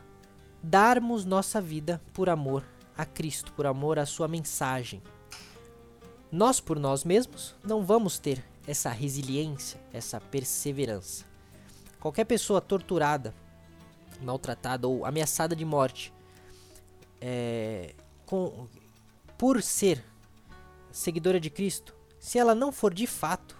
darmos 0.62 1.24
nossa 1.24 1.60
vida 1.60 2.02
por 2.12 2.28
amor 2.28 2.64
a 2.98 3.04
Cristo, 3.04 3.52
por 3.52 3.66
amor 3.66 3.98
à 3.98 4.04
sua 4.04 4.26
mensagem. 4.26 5.00
Nós 6.36 6.60
por 6.60 6.78
nós 6.78 7.02
mesmos 7.02 7.54
não 7.64 7.82
vamos 7.82 8.18
ter 8.18 8.44
essa 8.66 8.90
resiliência, 8.90 9.80
essa 9.90 10.20
perseverança. 10.20 11.24
Qualquer 11.98 12.26
pessoa 12.26 12.60
torturada, 12.60 13.34
maltratada 14.20 14.86
ou 14.86 15.06
ameaçada 15.06 15.56
de 15.56 15.64
morte 15.64 16.12
é, 17.22 17.94
com, 18.26 18.68
por 19.38 19.62
ser 19.62 20.04
seguidora 20.92 21.40
de 21.40 21.48
Cristo, 21.48 21.96
se 22.20 22.38
ela 22.38 22.54
não 22.54 22.70
for 22.70 22.92
de 22.92 23.06
fato 23.06 23.56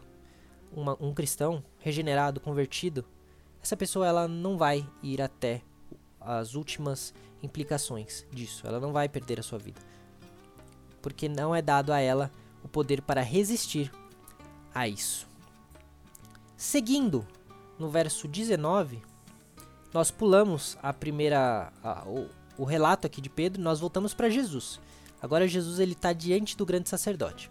uma, 0.71 1.02
um 1.02 1.14
cristão 1.14 1.64
regenerado, 1.78 2.40
convertido, 2.40 3.06
essa 3.62 3.75
pessoa 3.75 4.06
ela 4.06 4.28
não 4.28 4.59
vai 4.59 4.87
ir 5.02 5.23
até 5.23 5.62
as 6.21 6.54
últimas 6.54 7.14
implicações 7.42 8.26
disso. 8.30 8.66
Ela 8.66 8.78
não 8.78 8.92
vai 8.92 9.09
perder 9.09 9.40
a 9.40 9.42
sua 9.42 9.59
vida. 9.59 9.80
Porque 11.00 11.26
não 11.26 11.56
é 11.56 11.62
dado 11.62 11.90
a 11.90 12.00
ela 12.00 12.30
o 12.66 12.68
poder 12.68 13.00
para 13.00 13.23
resistir 13.23 13.90
a 14.75 14.87
isso. 14.87 15.26
Seguindo 16.56 17.26
no 17.78 17.88
verso 17.88 18.28
19, 18.28 19.00
nós 19.92 20.11
pulamos 20.11 20.76
a 20.82 20.92
primeira 20.92 21.73
a, 21.82 22.04
o, 22.06 22.28
o 22.58 22.64
relato 22.64 23.06
aqui 23.06 23.20
de 23.20 23.30
Pedro, 23.30 23.62
nós 23.62 23.80
voltamos 23.80 24.12
para 24.12 24.28
Jesus. 24.28 24.78
Agora 25.23 25.49
Jesus 25.49 25.78
ele 25.78 25.92
está 25.92 26.12
diante 26.12 26.56
do 26.56 26.66
grande 26.66 26.88
sacerdote. 26.88 27.50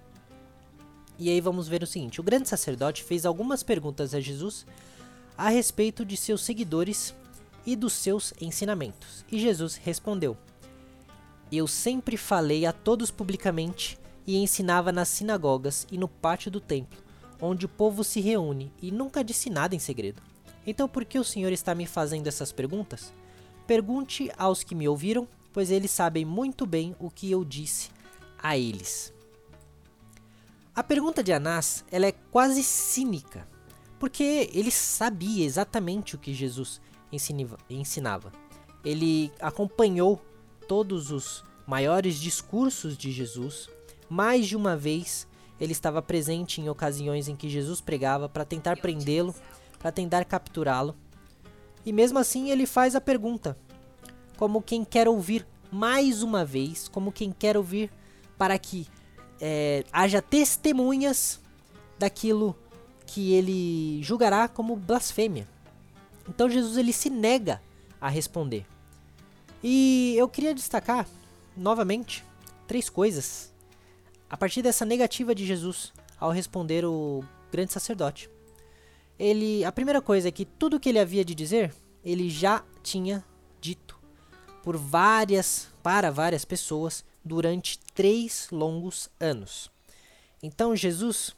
E 1.17 1.29
aí 1.29 1.39
vamos 1.41 1.67
ver 1.67 1.81
o 1.81 1.87
seguinte: 1.87 2.19
o 2.19 2.23
grande 2.23 2.47
sacerdote 2.47 3.03
fez 3.03 3.25
algumas 3.25 3.63
perguntas 3.63 4.13
a 4.13 4.19
Jesus 4.19 4.65
a 5.37 5.49
respeito 5.49 6.05
de 6.05 6.15
seus 6.15 6.43
seguidores 6.43 7.15
e 7.65 7.75
dos 7.75 7.93
seus 7.93 8.33
ensinamentos. 8.39 9.25
E 9.31 9.39
Jesus 9.39 9.75
respondeu: 9.75 10.37
Eu 11.51 11.67
sempre 11.67 12.17
falei 12.17 12.65
a 12.65 12.73
todos 12.73 13.11
publicamente 13.11 13.97
e 14.25 14.37
ensinava 14.37 14.91
nas 14.91 15.09
sinagogas 15.09 15.85
e 15.91 15.97
no 15.97 16.07
pátio 16.07 16.49
do 16.49 16.59
templo, 16.59 16.99
onde 17.41 17.65
o 17.65 17.69
povo 17.69 18.03
se 18.03 18.19
reúne, 18.19 18.71
e 18.81 18.91
nunca 18.91 19.23
disse 19.23 19.49
nada 19.49 19.75
em 19.75 19.79
segredo. 19.79 20.21
Então 20.65 20.87
por 20.87 21.05
que 21.05 21.19
o 21.19 21.23
Senhor 21.23 21.51
está 21.51 21.75
me 21.75 21.85
fazendo 21.85 22.27
essas 22.27 22.51
perguntas? 22.51 23.13
Pergunte 23.67 24.31
aos 24.37 24.63
que 24.63 24.75
me 24.75 24.87
ouviram, 24.87 25.27
pois 25.53 25.71
eles 25.71 25.91
sabem 25.91 26.25
muito 26.25 26.65
bem 26.65 26.95
o 26.99 27.09
que 27.09 27.29
eu 27.29 27.43
disse 27.43 27.89
a 28.41 28.57
eles. 28.57 29.13
A 30.75 30.83
pergunta 30.83 31.23
de 31.23 31.31
Anás 31.31 31.85
ela 31.91 32.05
é 32.05 32.11
quase 32.11 32.61
cínica, 32.61 33.47
porque 33.99 34.49
ele 34.53 34.71
sabia 34.71 35.45
exatamente 35.45 36.15
o 36.15 36.17
que 36.19 36.33
Jesus 36.33 36.81
ensinava. 37.69 38.31
Ele 38.83 39.31
acompanhou 39.39 40.21
todos 40.67 41.11
os 41.11 41.43
maiores 41.65 42.19
discursos 42.19 42.97
de 42.97 43.11
Jesus. 43.11 43.69
Mais 44.09 44.47
de 44.47 44.55
uma 44.55 44.75
vez 44.75 45.27
ele 45.59 45.71
estava 45.71 46.01
presente 46.01 46.59
em 46.59 46.69
ocasiões 46.69 47.27
em 47.27 47.35
que 47.35 47.49
Jesus 47.49 47.79
pregava 47.79 48.27
para 48.27 48.45
tentar 48.45 48.77
prendê-lo, 48.77 49.33
para 49.79 49.91
tentar 49.91 50.25
capturá-lo. 50.25 50.95
E 51.85 51.93
mesmo 51.93 52.19
assim 52.19 52.49
ele 52.49 52.65
faz 52.65 52.95
a 52.95 53.01
pergunta, 53.01 53.57
como 54.37 54.61
quem 54.61 54.83
quer 54.83 55.07
ouvir 55.07 55.45
mais 55.71 56.23
uma 56.23 56.43
vez, 56.43 56.87
como 56.87 57.11
quem 57.11 57.31
quer 57.31 57.55
ouvir 57.55 57.91
para 58.37 58.57
que 58.57 58.87
é, 59.39 59.83
haja 59.91 60.21
testemunhas 60.21 61.39
daquilo 61.97 62.55
que 63.05 63.33
ele 63.33 64.01
julgará 64.03 64.47
como 64.47 64.75
blasfêmia. 64.75 65.47
Então 66.27 66.49
Jesus 66.49 66.77
ele 66.77 66.91
se 66.91 67.09
nega 67.09 67.61
a 68.01 68.09
responder. 68.09 68.65
E 69.63 70.15
eu 70.17 70.27
queria 70.27 70.53
destacar 70.53 71.07
novamente 71.55 72.23
três 72.67 72.89
coisas 72.89 73.53
a 74.29 74.37
partir 74.37 74.61
dessa 74.61 74.85
negativa 74.85 75.35
de 75.35 75.45
Jesus 75.45 75.93
ao 76.19 76.31
responder 76.31 76.85
o 76.85 77.23
grande 77.51 77.73
sacerdote. 77.73 78.29
Ele, 79.17 79.63
a 79.63 79.71
primeira 79.71 80.01
coisa 80.01 80.27
é 80.27 80.31
que 80.31 80.45
tudo 80.45 80.79
que 80.79 80.89
ele 80.89 80.99
havia 80.99 81.23
de 81.23 81.33
dizer, 81.33 81.73
ele 82.03 82.29
já 82.29 82.63
tinha 82.83 83.23
dito 83.61 83.97
por 84.63 84.75
várias, 84.75 85.69
para 85.81 86.11
várias 86.11 86.43
pessoas 86.43 87.05
durante 87.23 87.79
três 87.93 88.49
longos 88.51 89.09
anos. 89.19 89.71
Então 90.41 90.75
Jesus, 90.75 91.35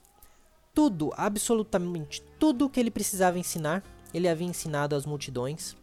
tudo, 0.74 1.13
absolutamente 1.15 2.22
tudo 2.39 2.70
que 2.70 2.79
ele 2.79 2.91
precisava 2.91 3.38
ensinar, 3.38 3.84
ele 4.13 4.27
havia 4.27 4.48
ensinado 4.48 4.96
às 4.96 5.06
multidões, 5.06 5.75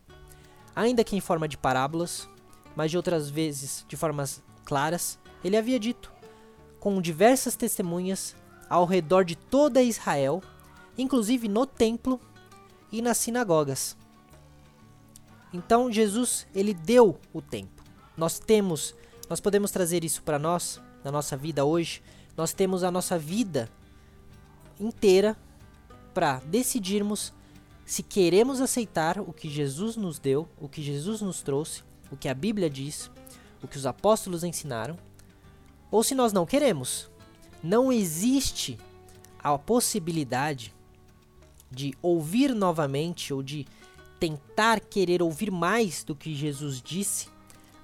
ainda 0.75 1.05
que 1.05 1.17
em 1.17 1.21
forma 1.21 1.47
de 1.47 1.57
parábolas, 1.57 2.29
mas 2.75 2.91
de 2.91 2.97
outras 2.97 3.31
vezes 3.31 3.85
de 3.89 3.97
formas 3.97 4.43
claras, 4.65 5.19
ele 5.45 5.57
havia 5.57 5.79
dito 5.79 6.14
com 6.85 7.01
diversas 7.01 7.57
testemunhas 7.57 8.37
ao 8.69 8.85
redor 8.85 9.25
de 9.25 9.35
toda 9.35 9.83
Israel, 9.83 10.43
inclusive 10.99 11.49
no 11.49 11.65
templo 11.65 12.21
e 12.93 13.01
nas 13.01 13.17
sinagogas. 13.17 13.97
Então 15.51 15.91
Jesus, 15.91 16.47
ele 16.55 16.75
deu 16.75 17.19
o 17.33 17.41
tempo. 17.41 17.83
Nós 18.15 18.39
temos, 18.39 18.95
nós 19.31 19.41
podemos 19.41 19.71
trazer 19.71 20.05
isso 20.05 20.23
para 20.23 20.39
nós, 20.39 20.79
na 21.03 21.11
nossa 21.11 21.39
vida 21.39 21.65
hoje. 21.65 22.03
Nós 22.37 22.53
temos 22.53 22.85
a 22.85 22.91
nossa 22.91 23.19
vida 23.19 23.67
inteira 24.79 25.39
para 26.13 26.41
decidirmos 26.41 27.33
se 27.87 28.03
queremos 28.03 28.61
aceitar 28.61 29.19
o 29.19 29.33
que 29.33 29.49
Jesus 29.49 29.97
nos 29.97 30.19
deu, 30.19 30.47
o 30.61 30.69
que 30.69 30.83
Jesus 30.83 31.23
nos 31.23 31.41
trouxe, 31.41 31.83
o 32.11 32.17
que 32.17 32.29
a 32.29 32.35
Bíblia 32.35 32.69
diz, 32.69 33.11
o 33.63 33.67
que 33.67 33.79
os 33.79 33.87
apóstolos 33.87 34.45
ensinaram, 34.45 34.99
ou 35.95 36.03
se 36.03 36.13
nós 36.13 36.33
não 36.33 36.45
queremos. 36.45 37.09
Não 37.63 37.93
existe 37.93 38.77
a 39.39 39.57
possibilidade 39.57 40.75
de 41.71 41.95
ouvir 42.03 42.53
novamente 42.53 43.33
ou 43.33 43.45
de 43.45 43.65
tentar 44.19 44.81
querer 44.81 45.23
ouvir 45.23 45.53
mais 45.53 46.03
do 46.03 46.13
que 46.13 46.35
Jesus 46.35 46.83
disse 46.83 47.29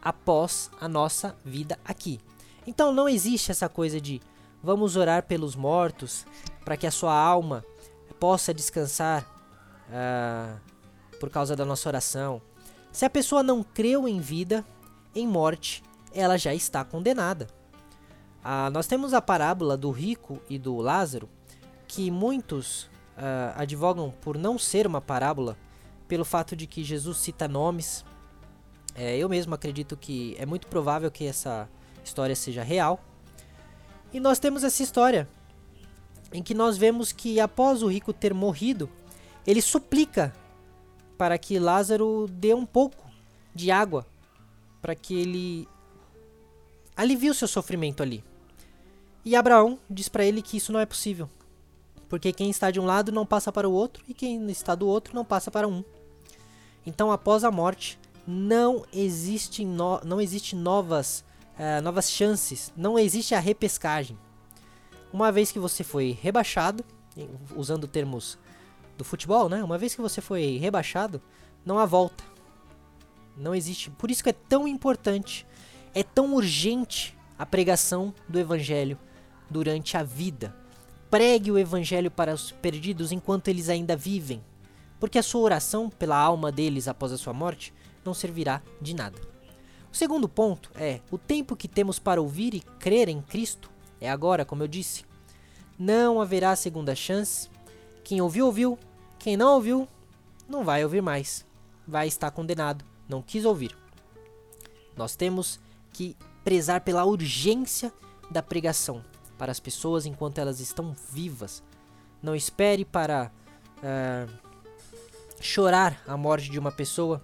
após 0.02 0.72
a 0.80 0.88
nossa 0.88 1.36
vida 1.44 1.78
aqui. 1.84 2.18
Então 2.66 2.92
não 2.92 3.08
existe 3.08 3.52
essa 3.52 3.68
coisa 3.68 4.00
de 4.00 4.20
vamos 4.60 4.96
orar 4.96 5.22
pelos 5.22 5.54
mortos 5.54 6.26
para 6.64 6.76
que 6.76 6.88
a 6.88 6.90
sua 6.90 7.14
alma 7.14 7.64
possa 8.18 8.52
descansar 8.52 9.24
uh, 9.86 10.60
por 11.20 11.30
causa 11.30 11.54
da 11.54 11.64
nossa 11.64 11.88
oração. 11.88 12.42
Se 12.90 13.04
a 13.04 13.10
pessoa 13.10 13.44
não 13.44 13.62
creu 13.62 14.08
em 14.08 14.18
vida, 14.18 14.66
em 15.14 15.28
morte, 15.28 15.80
ela 16.12 16.36
já 16.36 16.52
está 16.52 16.84
condenada. 16.84 17.59
Ah, 18.42 18.70
nós 18.70 18.86
temos 18.86 19.12
a 19.12 19.20
parábola 19.20 19.76
do 19.76 19.90
rico 19.90 20.40
e 20.48 20.58
do 20.58 20.76
Lázaro, 20.76 21.28
que 21.86 22.10
muitos 22.10 22.88
ah, 23.16 23.54
advogam 23.56 24.12
por 24.20 24.38
não 24.38 24.58
ser 24.58 24.86
uma 24.86 25.00
parábola, 25.00 25.56
pelo 26.08 26.24
fato 26.24 26.56
de 26.56 26.66
que 26.66 26.82
Jesus 26.82 27.18
cita 27.18 27.46
nomes. 27.46 28.04
É, 28.94 29.16
eu 29.16 29.28
mesmo 29.28 29.54
acredito 29.54 29.96
que 29.96 30.34
é 30.38 30.44
muito 30.44 30.66
provável 30.66 31.10
que 31.10 31.24
essa 31.24 31.68
história 32.04 32.34
seja 32.34 32.62
real. 32.62 33.00
E 34.12 34.18
nós 34.18 34.38
temos 34.38 34.64
essa 34.64 34.82
história 34.82 35.28
em 36.32 36.42
que 36.42 36.54
nós 36.54 36.76
vemos 36.76 37.12
que 37.12 37.38
após 37.38 37.82
o 37.82 37.88
rico 37.88 38.12
ter 38.12 38.34
morrido, 38.34 38.88
ele 39.46 39.60
suplica 39.62 40.32
para 41.16 41.36
que 41.38 41.58
Lázaro 41.58 42.26
dê 42.28 42.54
um 42.54 42.66
pouco 42.66 43.04
de 43.54 43.70
água 43.70 44.06
para 44.80 44.94
que 44.94 45.14
ele 45.14 45.68
alivie 46.96 47.30
o 47.30 47.34
seu 47.34 47.46
sofrimento 47.46 48.02
ali. 48.02 48.24
E 49.24 49.36
Abraão 49.36 49.78
diz 49.88 50.08
para 50.08 50.24
ele 50.24 50.40
que 50.40 50.56
isso 50.56 50.72
não 50.72 50.80
é 50.80 50.86
possível, 50.86 51.28
porque 52.08 52.32
quem 52.32 52.48
está 52.48 52.70
de 52.70 52.80
um 52.80 52.86
lado 52.86 53.12
não 53.12 53.26
passa 53.26 53.52
para 53.52 53.68
o 53.68 53.72
outro 53.72 54.02
e 54.08 54.14
quem 54.14 54.50
está 54.50 54.74
do 54.74 54.88
outro 54.88 55.14
não 55.14 55.24
passa 55.24 55.50
para 55.50 55.68
um. 55.68 55.84
Então, 56.86 57.12
após 57.12 57.44
a 57.44 57.50
morte, 57.50 57.98
não 58.26 58.84
existe, 58.92 59.64
no, 59.64 60.00
não 60.02 60.20
existe 60.20 60.56
novas, 60.56 61.22
uh, 61.58 61.82
novas 61.82 62.10
chances, 62.10 62.72
não 62.74 62.98
existe 62.98 63.34
a 63.34 63.40
repescagem. 63.40 64.18
Uma 65.12 65.30
vez 65.30 65.52
que 65.52 65.58
você 65.58 65.84
foi 65.84 66.16
rebaixado, 66.18 66.82
usando 67.54 67.86
termos 67.86 68.38
do 68.96 69.04
futebol, 69.04 69.48
né? 69.48 69.62
Uma 69.62 69.76
vez 69.76 69.94
que 69.94 70.00
você 70.00 70.20
foi 70.20 70.56
rebaixado, 70.56 71.20
não 71.64 71.78
há 71.78 71.84
volta. 71.84 72.24
Não 73.36 73.54
existe. 73.54 73.90
Por 73.90 74.10
isso 74.10 74.22
que 74.22 74.30
é 74.30 74.34
tão 74.34 74.66
importante, 74.66 75.46
é 75.94 76.02
tão 76.02 76.34
urgente 76.34 77.16
a 77.38 77.44
pregação 77.44 78.14
do 78.28 78.38
evangelho 78.38 78.98
durante 79.50 79.96
a 79.96 80.02
vida. 80.02 80.54
Pregue 81.10 81.50
o 81.50 81.58
evangelho 81.58 82.10
para 82.10 82.32
os 82.32 82.52
perdidos 82.52 83.10
enquanto 83.10 83.48
eles 83.48 83.68
ainda 83.68 83.96
vivem, 83.96 84.42
porque 85.00 85.18
a 85.18 85.22
sua 85.22 85.40
oração 85.40 85.90
pela 85.90 86.16
alma 86.16 86.52
deles 86.52 86.86
após 86.86 87.10
a 87.12 87.18
sua 87.18 87.32
morte 87.32 87.74
não 88.04 88.14
servirá 88.14 88.62
de 88.80 88.94
nada. 88.94 89.20
O 89.92 89.96
segundo 89.96 90.28
ponto 90.28 90.70
é: 90.76 91.00
o 91.10 91.18
tempo 91.18 91.56
que 91.56 91.66
temos 91.66 91.98
para 91.98 92.22
ouvir 92.22 92.54
e 92.54 92.60
crer 92.60 93.08
em 93.08 93.20
Cristo 93.20 93.68
é 94.00 94.08
agora, 94.08 94.44
como 94.44 94.62
eu 94.62 94.68
disse. 94.68 95.04
Não 95.76 96.20
haverá 96.20 96.54
segunda 96.54 96.94
chance. 96.94 97.48
Quem 98.04 98.20
ouviu, 98.20 98.46
ouviu. 98.46 98.78
Quem 99.18 99.36
não 99.36 99.54
ouviu, 99.54 99.88
não 100.48 100.64
vai 100.64 100.84
ouvir 100.84 101.02
mais. 101.02 101.44
Vai 101.86 102.06
estar 102.06 102.30
condenado. 102.30 102.84
Não 103.08 103.20
quis 103.20 103.44
ouvir. 103.44 103.76
Nós 104.96 105.16
temos 105.16 105.58
que 105.92 106.16
prezar 106.44 106.82
pela 106.82 107.04
urgência 107.04 107.92
da 108.30 108.42
pregação 108.42 109.02
para 109.40 109.50
as 109.50 109.58
pessoas 109.58 110.04
enquanto 110.04 110.36
elas 110.36 110.60
estão 110.60 110.94
vivas. 111.10 111.62
Não 112.22 112.36
espere 112.36 112.84
para 112.84 113.32
uh, 113.78 114.30
chorar 115.40 115.98
a 116.06 116.14
morte 116.14 116.50
de 116.50 116.58
uma 116.58 116.70
pessoa 116.70 117.22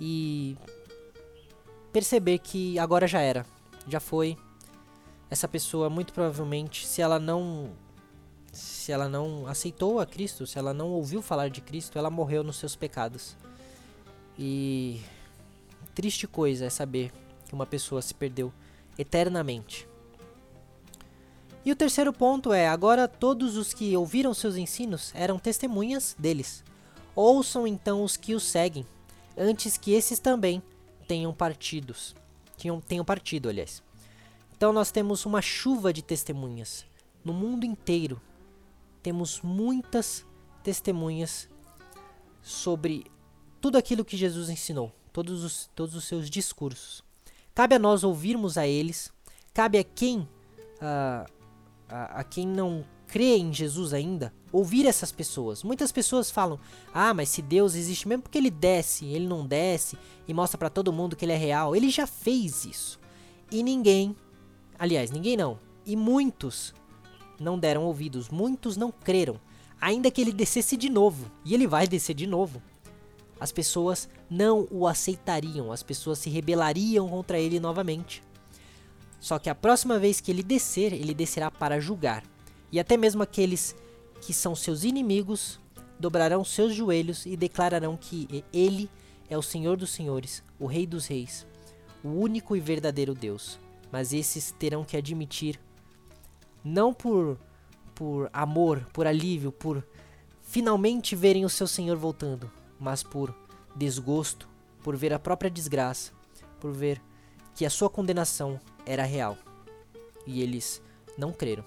e 0.00 0.56
perceber 1.92 2.38
que 2.38 2.78
agora 2.78 3.06
já 3.06 3.20
era, 3.20 3.44
já 3.86 4.00
foi. 4.00 4.38
Essa 5.28 5.46
pessoa 5.46 5.90
muito 5.90 6.14
provavelmente, 6.14 6.86
se 6.86 7.02
ela 7.02 7.20
não 7.20 7.72
se 8.50 8.90
ela 8.90 9.06
não 9.06 9.46
aceitou 9.46 10.00
a 10.00 10.06
Cristo, 10.06 10.46
se 10.46 10.58
ela 10.58 10.72
não 10.72 10.88
ouviu 10.92 11.20
falar 11.20 11.50
de 11.50 11.60
Cristo, 11.60 11.98
ela 11.98 12.08
morreu 12.08 12.42
nos 12.42 12.56
seus 12.56 12.74
pecados. 12.74 13.36
E 14.38 15.02
triste 15.94 16.26
coisa 16.26 16.64
é 16.64 16.70
saber 16.70 17.12
que 17.44 17.52
uma 17.52 17.66
pessoa 17.66 18.00
se 18.00 18.14
perdeu 18.14 18.50
eternamente. 18.96 19.86
E 21.64 21.72
o 21.72 21.76
terceiro 21.76 22.12
ponto 22.12 22.52
é: 22.52 22.68
agora 22.68 23.08
todos 23.08 23.56
os 23.56 23.72
que 23.72 23.96
ouviram 23.96 24.34
seus 24.34 24.56
ensinos 24.56 25.12
eram 25.14 25.38
testemunhas 25.38 26.14
deles. 26.18 26.62
Ouçam 27.14 27.66
então 27.66 28.02
os 28.02 28.16
que 28.16 28.34
os 28.34 28.42
seguem, 28.42 28.86
antes 29.36 29.76
que 29.76 29.92
esses 29.92 30.18
também 30.18 30.62
tenham 31.06 31.32
partidos. 31.32 32.14
Tenham, 32.58 32.80
tenham 32.80 33.04
partido, 33.04 33.48
aliás. 33.48 33.82
Então 34.56 34.72
nós 34.72 34.90
temos 34.90 35.24
uma 35.24 35.40
chuva 35.42 35.92
de 35.92 36.02
testemunhas 36.02 36.84
no 37.24 37.32
mundo 37.32 37.64
inteiro. 37.64 38.20
Temos 39.02 39.40
muitas 39.42 40.24
testemunhas 40.62 41.48
sobre 42.42 43.06
tudo 43.60 43.78
aquilo 43.78 44.04
que 44.04 44.16
Jesus 44.16 44.48
ensinou, 44.48 44.92
todos 45.12 45.42
os, 45.42 45.70
todos 45.74 45.94
os 45.94 46.04
seus 46.04 46.28
discursos. 46.28 47.02
Cabe 47.54 47.74
a 47.74 47.78
nós 47.78 48.04
ouvirmos 48.04 48.58
a 48.58 48.66
eles, 48.66 49.12
cabe 49.52 49.78
a 49.78 49.84
quem 49.84 50.20
uh, 50.20 51.30
a, 51.88 52.20
a 52.20 52.24
quem 52.24 52.46
não 52.46 52.84
crer 53.06 53.38
em 53.38 53.52
Jesus 53.52 53.92
ainda, 53.92 54.32
ouvir 54.50 54.86
essas 54.86 55.12
pessoas. 55.12 55.62
Muitas 55.62 55.92
pessoas 55.92 56.30
falam: 56.30 56.58
"Ah, 56.92 57.14
mas 57.14 57.28
se 57.28 57.42
Deus 57.42 57.74
existe 57.74 58.08
mesmo 58.08 58.22
porque 58.22 58.38
ele 58.38 58.50
desce, 58.50 59.06
ele 59.06 59.26
não 59.26 59.46
desce 59.46 59.96
e 60.26 60.34
mostra 60.34 60.58
para 60.58 60.70
todo 60.70 60.92
mundo 60.92 61.16
que 61.16 61.24
ele 61.24 61.32
é 61.32 61.36
real". 61.36 61.76
Ele 61.76 61.90
já 61.90 62.06
fez 62.06 62.64
isso. 62.64 62.98
E 63.50 63.62
ninguém, 63.62 64.16
aliás, 64.78 65.10
ninguém 65.10 65.36
não, 65.36 65.58
e 65.86 65.96
muitos 65.96 66.74
não 67.38 67.58
deram 67.58 67.84
ouvidos, 67.84 68.28
muitos 68.28 68.76
não 68.76 68.90
creram, 68.90 69.40
ainda 69.80 70.10
que 70.10 70.20
ele 70.20 70.32
descesse 70.32 70.76
de 70.76 70.88
novo, 70.88 71.30
e 71.44 71.54
ele 71.54 71.66
vai 71.66 71.86
descer 71.86 72.14
de 72.14 72.26
novo. 72.26 72.62
As 73.38 73.52
pessoas 73.52 74.08
não 74.30 74.66
o 74.70 74.86
aceitariam, 74.86 75.70
as 75.70 75.82
pessoas 75.82 76.18
se 76.18 76.30
rebelariam 76.30 77.08
contra 77.08 77.38
ele 77.38 77.60
novamente. 77.60 78.22
Só 79.24 79.38
que 79.38 79.48
a 79.48 79.54
próxima 79.54 79.98
vez 79.98 80.20
que 80.20 80.30
ele 80.30 80.42
descer, 80.42 80.92
ele 80.92 81.14
descerá 81.14 81.50
para 81.50 81.80
julgar. 81.80 82.22
E 82.70 82.78
até 82.78 82.94
mesmo 82.94 83.22
aqueles 83.22 83.74
que 84.20 84.34
são 84.34 84.54
seus 84.54 84.84
inimigos 84.84 85.58
dobrarão 85.98 86.44
seus 86.44 86.74
joelhos 86.74 87.24
e 87.24 87.34
declararão 87.34 87.96
que 87.96 88.44
ele 88.52 88.90
é 89.26 89.38
o 89.38 89.40
Senhor 89.40 89.78
dos 89.78 89.92
Senhores, 89.92 90.44
o 90.60 90.66
Rei 90.66 90.86
dos 90.86 91.06
Reis, 91.06 91.46
o 92.04 92.08
único 92.08 92.54
e 92.54 92.60
verdadeiro 92.60 93.14
Deus. 93.14 93.58
Mas 93.90 94.12
esses 94.12 94.50
terão 94.50 94.84
que 94.84 94.94
admitir, 94.94 95.58
não 96.62 96.92
por, 96.92 97.38
por 97.94 98.28
amor, 98.30 98.86
por 98.92 99.06
alívio, 99.06 99.50
por 99.50 99.82
finalmente 100.42 101.16
verem 101.16 101.46
o 101.46 101.48
seu 101.48 101.66
Senhor 101.66 101.96
voltando, 101.96 102.52
mas 102.78 103.02
por 103.02 103.34
desgosto, 103.74 104.46
por 104.82 104.94
ver 104.94 105.14
a 105.14 105.18
própria 105.18 105.50
desgraça, 105.50 106.12
por 106.60 106.72
ver 106.72 107.00
que 107.54 107.64
a 107.64 107.70
sua 107.70 107.88
condenação 107.88 108.60
era 108.84 109.04
real. 109.04 109.36
E 110.26 110.42
eles 110.42 110.82
não 111.16 111.32
creram. 111.32 111.64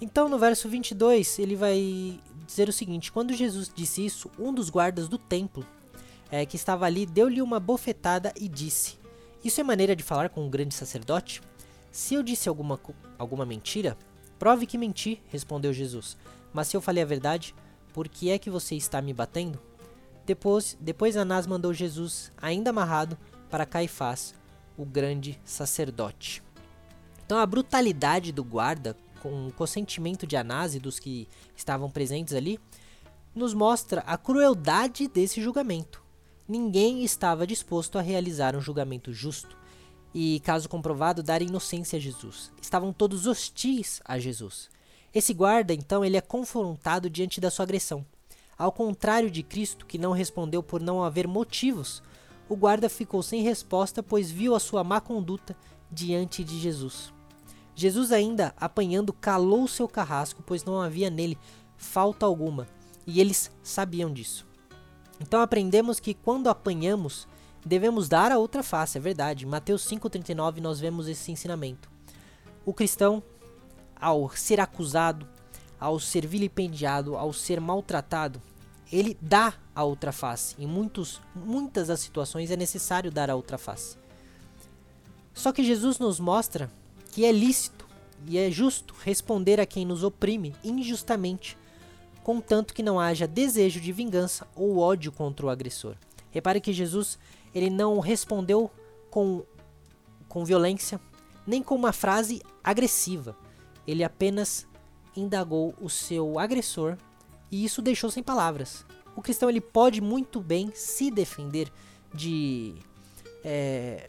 Então, 0.00 0.28
no 0.28 0.38
verso 0.38 0.68
22, 0.68 1.38
ele 1.38 1.56
vai 1.56 2.20
dizer 2.46 2.68
o 2.68 2.72
seguinte: 2.72 3.10
Quando 3.10 3.34
Jesus 3.34 3.70
disse 3.74 4.04
isso, 4.04 4.30
um 4.38 4.52
dos 4.52 4.68
guardas 4.68 5.08
do 5.08 5.18
templo 5.18 5.66
é, 6.30 6.44
que 6.44 6.56
estava 6.56 6.86
ali 6.86 7.06
deu-lhe 7.06 7.40
uma 7.40 7.58
bofetada 7.58 8.32
e 8.36 8.48
disse: 8.48 8.98
Isso 9.42 9.60
é 9.60 9.64
maneira 9.64 9.96
de 9.96 10.02
falar 10.02 10.28
com 10.28 10.44
um 10.44 10.50
grande 10.50 10.74
sacerdote? 10.74 11.42
Se 11.90 12.14
eu 12.14 12.22
disse 12.22 12.48
alguma, 12.48 12.78
alguma 13.18 13.46
mentira, 13.46 13.96
prove 14.38 14.66
que 14.66 14.76
menti, 14.76 15.22
respondeu 15.28 15.72
Jesus. 15.72 16.16
Mas 16.52 16.68
se 16.68 16.76
eu 16.76 16.80
falei 16.80 17.02
a 17.02 17.06
verdade, 17.06 17.54
por 17.92 18.06
que 18.08 18.30
é 18.30 18.38
que 18.38 18.50
você 18.50 18.74
está 18.74 19.00
me 19.00 19.14
batendo? 19.14 19.58
Depois, 20.26 20.76
depois 20.80 21.16
Anás 21.16 21.46
mandou 21.46 21.72
Jesus, 21.72 22.30
ainda 22.36 22.70
amarrado, 22.70 23.16
para 23.50 23.66
Caifás, 23.66 24.34
o 24.76 24.84
grande 24.84 25.40
sacerdote. 25.44 26.42
Então 27.24 27.38
a 27.38 27.46
brutalidade 27.46 28.32
do 28.32 28.44
guarda, 28.44 28.96
com 29.20 29.48
o 29.48 29.52
consentimento 29.52 30.26
de 30.26 30.36
Anás 30.36 30.74
e 30.74 30.78
dos 30.78 30.98
que 30.98 31.28
estavam 31.56 31.90
presentes 31.90 32.34
ali, 32.34 32.60
nos 33.34 33.52
mostra 33.52 34.00
a 34.02 34.16
crueldade 34.16 35.08
desse 35.08 35.42
julgamento. 35.42 36.02
Ninguém 36.48 37.04
estava 37.04 37.46
disposto 37.46 37.98
a 37.98 38.02
realizar 38.02 38.54
um 38.54 38.60
julgamento 38.60 39.12
justo 39.12 39.56
e, 40.14 40.40
caso 40.40 40.68
comprovado, 40.68 41.22
dar 41.22 41.42
inocência 41.42 41.98
a 41.98 42.00
Jesus. 42.00 42.52
Estavam 42.62 42.92
todos 42.92 43.26
hostis 43.26 44.00
a 44.04 44.18
Jesus. 44.18 44.70
Esse 45.12 45.34
guarda, 45.34 45.74
então, 45.74 46.04
ele 46.04 46.16
é 46.16 46.20
confrontado 46.20 47.10
diante 47.10 47.40
da 47.40 47.50
sua 47.50 47.64
agressão. 47.64 48.06
Ao 48.56 48.70
contrário 48.70 49.30
de 49.30 49.42
Cristo, 49.42 49.84
que 49.84 49.98
não 49.98 50.12
respondeu 50.12 50.62
por 50.62 50.80
não 50.80 51.02
haver 51.02 51.26
motivos 51.26 52.02
o 52.48 52.56
guarda 52.56 52.88
ficou 52.88 53.22
sem 53.22 53.42
resposta, 53.42 54.02
pois 54.02 54.30
viu 54.30 54.54
a 54.54 54.60
sua 54.60 54.84
má 54.84 55.00
conduta 55.00 55.56
diante 55.90 56.44
de 56.44 56.58
Jesus. 56.58 57.12
Jesus, 57.74 58.12
ainda 58.12 58.54
apanhando, 58.56 59.12
calou 59.12 59.68
seu 59.68 59.86
carrasco, 59.86 60.42
pois 60.44 60.64
não 60.64 60.80
havia 60.80 61.10
nele 61.10 61.38
falta 61.76 62.24
alguma, 62.24 62.66
e 63.06 63.20
eles 63.20 63.50
sabiam 63.62 64.12
disso. 64.12 64.46
Então 65.20 65.40
aprendemos 65.40 66.00
que 66.00 66.14
quando 66.14 66.48
apanhamos, 66.48 67.28
devemos 67.64 68.08
dar 68.08 68.32
a 68.32 68.38
outra 68.38 68.62
face, 68.62 68.96
é 68.96 69.00
verdade. 69.00 69.44
Em 69.44 69.48
Mateus 69.48 69.86
5,39 69.86 70.60
nós 70.60 70.80
vemos 70.80 71.08
esse 71.08 71.30
ensinamento. 71.30 71.90
O 72.64 72.72
cristão, 72.72 73.22
ao 73.94 74.30
ser 74.30 74.60
acusado, 74.60 75.28
ao 75.78 76.00
ser 76.00 76.26
vilipendiado, 76.26 77.16
ao 77.16 77.32
ser 77.32 77.60
maltratado, 77.60 78.40
ele 78.92 79.16
dá 79.20 79.54
a 79.74 79.84
outra 79.84 80.12
face. 80.12 80.54
Em 80.58 80.66
muitos, 80.66 81.20
muitas 81.34 81.88
das 81.88 82.00
situações 82.00 82.50
é 82.50 82.56
necessário 82.56 83.10
dar 83.10 83.30
a 83.30 83.34
outra 83.34 83.58
face. 83.58 83.96
Só 85.34 85.52
que 85.52 85.64
Jesus 85.64 85.98
nos 85.98 86.18
mostra 86.18 86.70
que 87.12 87.24
é 87.24 87.32
lícito 87.32 87.86
e 88.26 88.38
é 88.38 88.50
justo 88.50 88.94
responder 89.02 89.60
a 89.60 89.66
quem 89.66 89.84
nos 89.84 90.02
oprime 90.02 90.54
injustamente, 90.64 91.56
contanto 92.22 92.74
que 92.74 92.82
não 92.82 92.98
haja 92.98 93.26
desejo 93.26 93.80
de 93.80 93.92
vingança 93.92 94.46
ou 94.54 94.78
ódio 94.78 95.12
contra 95.12 95.46
o 95.46 95.50
agressor. 95.50 95.96
Repare 96.30 96.60
que 96.60 96.72
Jesus 96.72 97.18
ele 97.54 97.70
não 97.70 97.98
respondeu 98.00 98.70
com, 99.10 99.42
com 100.28 100.44
violência, 100.44 101.00
nem 101.46 101.62
com 101.62 101.74
uma 101.74 101.92
frase 101.92 102.42
agressiva. 102.62 103.36
Ele 103.86 104.04
apenas 104.04 104.66
indagou 105.16 105.74
o 105.80 105.88
seu 105.88 106.38
agressor 106.38 106.98
e 107.50 107.64
isso 107.64 107.82
deixou 107.82 108.10
sem 108.10 108.22
palavras. 108.22 108.84
O 109.14 109.22
cristão 109.22 109.48
ele 109.48 109.60
pode 109.60 110.00
muito 110.00 110.40
bem 110.40 110.70
se 110.74 111.10
defender 111.10 111.72
de 112.12 112.74
é, 113.44 114.08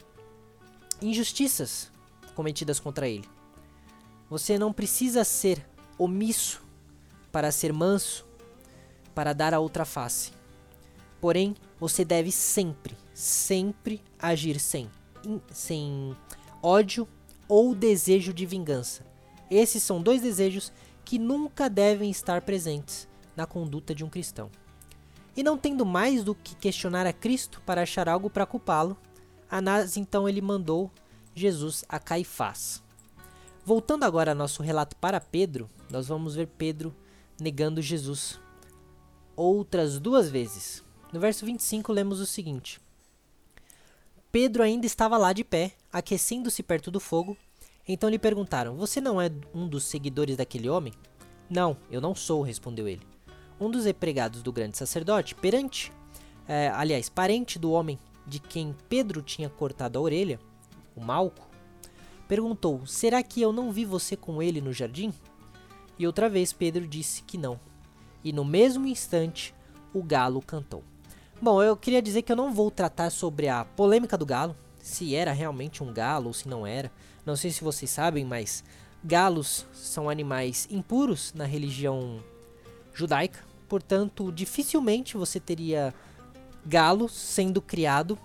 injustiças 1.00 1.90
cometidas 2.34 2.78
contra 2.78 3.08
ele. 3.08 3.28
Você 4.28 4.58
não 4.58 4.72
precisa 4.72 5.24
ser 5.24 5.64
omisso 5.96 6.62
para 7.32 7.50
ser 7.50 7.72
manso, 7.72 8.26
para 9.14 9.32
dar 9.32 9.54
a 9.54 9.60
outra 9.60 9.84
face. 9.84 10.32
Porém, 11.20 11.56
você 11.80 12.04
deve 12.04 12.30
sempre, 12.30 12.96
sempre 13.14 14.02
agir 14.18 14.60
sem, 14.60 14.90
sem 15.50 16.14
ódio 16.62 17.08
ou 17.48 17.74
desejo 17.74 18.32
de 18.32 18.44
vingança. 18.44 19.04
Esses 19.50 19.82
são 19.82 20.02
dois 20.02 20.20
desejos 20.20 20.70
que 21.04 21.18
nunca 21.18 21.70
devem 21.70 22.10
estar 22.10 22.42
presentes 22.42 23.07
na 23.38 23.46
conduta 23.46 23.94
de 23.94 24.04
um 24.04 24.10
cristão. 24.10 24.50
E 25.36 25.44
não 25.44 25.56
tendo 25.56 25.86
mais 25.86 26.24
do 26.24 26.34
que 26.34 26.56
questionar 26.56 27.06
a 27.06 27.12
Cristo 27.12 27.62
para 27.64 27.82
achar 27.82 28.08
algo 28.08 28.28
para 28.28 28.44
culpá-lo, 28.44 28.98
Anás 29.48 29.96
então 29.96 30.28
ele 30.28 30.40
mandou 30.40 30.90
Jesus 31.36 31.84
a 31.88 32.00
Caifás. 32.00 32.82
Voltando 33.64 34.02
agora 34.02 34.32
ao 34.32 34.36
nosso 34.36 34.60
relato 34.60 34.96
para 34.96 35.20
Pedro, 35.20 35.70
nós 35.88 36.08
vamos 36.08 36.34
ver 36.34 36.48
Pedro 36.48 36.92
negando 37.40 37.80
Jesus 37.80 38.40
outras 39.36 40.00
duas 40.00 40.28
vezes. 40.28 40.82
No 41.12 41.20
verso 41.20 41.46
25 41.46 41.92
lemos 41.92 42.18
o 42.18 42.26
seguinte: 42.26 42.80
Pedro 44.32 44.64
ainda 44.64 44.84
estava 44.84 45.16
lá 45.16 45.32
de 45.32 45.44
pé, 45.44 45.74
aquecendo-se 45.92 46.60
perto 46.60 46.90
do 46.90 46.98
fogo. 46.98 47.36
Então 47.86 48.10
lhe 48.10 48.18
perguntaram: 48.18 48.74
Você 48.76 49.00
não 49.00 49.20
é 49.22 49.30
um 49.54 49.68
dos 49.68 49.84
seguidores 49.84 50.36
daquele 50.36 50.68
homem? 50.68 50.92
Não, 51.48 51.76
eu 51.88 52.00
não 52.00 52.16
sou, 52.16 52.42
respondeu 52.42 52.88
ele 52.88 53.17
um 53.60 53.70
dos 53.70 53.86
empregados 53.86 54.42
do 54.42 54.52
grande 54.52 54.76
sacerdote, 54.76 55.34
perante, 55.34 55.92
é, 56.46 56.68
aliás, 56.74 57.08
parente 57.08 57.58
do 57.58 57.72
homem 57.72 57.98
de 58.26 58.38
quem 58.38 58.74
Pedro 58.88 59.22
tinha 59.22 59.48
cortado 59.48 59.98
a 59.98 60.02
orelha, 60.02 60.38
o 60.94 61.00
Malco, 61.00 61.48
perguntou: 62.26 62.86
Será 62.86 63.22
que 63.22 63.40
eu 63.40 63.52
não 63.52 63.72
vi 63.72 63.84
você 63.84 64.16
com 64.16 64.42
ele 64.42 64.60
no 64.60 64.72
jardim? 64.72 65.12
E 65.98 66.06
outra 66.06 66.28
vez 66.28 66.52
Pedro 66.52 66.86
disse 66.86 67.22
que 67.22 67.38
não. 67.38 67.58
E 68.22 68.32
no 68.32 68.44
mesmo 68.44 68.86
instante, 68.86 69.54
o 69.92 70.02
galo 70.02 70.40
cantou. 70.40 70.84
Bom, 71.40 71.62
eu 71.62 71.76
queria 71.76 72.02
dizer 72.02 72.22
que 72.22 72.30
eu 72.30 72.36
não 72.36 72.52
vou 72.52 72.70
tratar 72.70 73.10
sobre 73.10 73.48
a 73.48 73.64
polêmica 73.64 74.18
do 74.18 74.26
galo, 74.26 74.56
se 74.80 75.14
era 75.14 75.32
realmente 75.32 75.82
um 75.82 75.92
galo 75.92 76.28
ou 76.28 76.32
se 76.32 76.48
não 76.48 76.66
era. 76.66 76.90
Não 77.24 77.36
sei 77.36 77.50
se 77.50 77.64
vocês 77.64 77.90
sabem, 77.90 78.24
mas 78.24 78.64
galos 79.04 79.66
são 79.72 80.10
animais 80.10 80.68
impuros 80.70 81.32
na 81.32 81.44
religião 81.44 82.22
judaica. 82.92 83.47
Portanto, 83.68 84.32
dificilmente 84.32 85.16
você 85.16 85.38
teria 85.38 85.94
galo 86.64 87.08
sendo 87.08 87.60
criado 87.60 88.18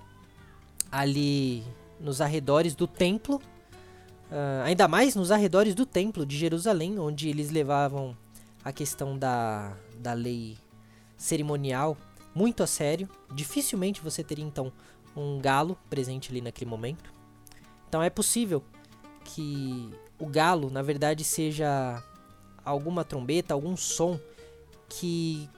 ali 0.92 1.64
nos 2.00 2.22
arredores 2.22 2.76
do 2.76 2.88
templo, 2.88 3.38
uh, 4.32 4.64
ainda 4.64 4.88
mais 4.88 5.16
nos 5.16 5.32
arredores 5.32 5.76
do 5.76 5.86
templo 5.86 6.26
de 6.26 6.38
Jerusalém, 6.38 6.98
onde 7.00 7.30
eles 7.30 7.50
levavam 7.50 8.16
a 8.64 8.72
questão 8.72 9.18
da, 9.18 9.76
da 9.98 10.14
lei 10.14 10.58
cerimonial 11.18 11.98
muito 12.34 12.64
a 12.64 12.68
sério. 12.68 13.10
Dificilmente 13.34 14.02
você 14.02 14.24
teria 14.24 14.46
então 14.46 14.72
um 15.16 15.40
galo 15.40 15.78
presente 15.90 16.32
ali 16.32 16.42
naquele 16.42 16.70
momento. 16.70 17.14
Então 17.88 18.02
é 18.02 18.10
possível 18.10 18.64
que 19.24 19.90
o 20.20 20.26
galo, 20.26 20.70
na 20.70 20.82
verdade, 20.82 21.24
seja 21.24 22.02
alguma 22.64 23.04
trombeta, 23.04 23.54
algum 23.54 23.76
som 23.76 24.20
que 25.00 25.50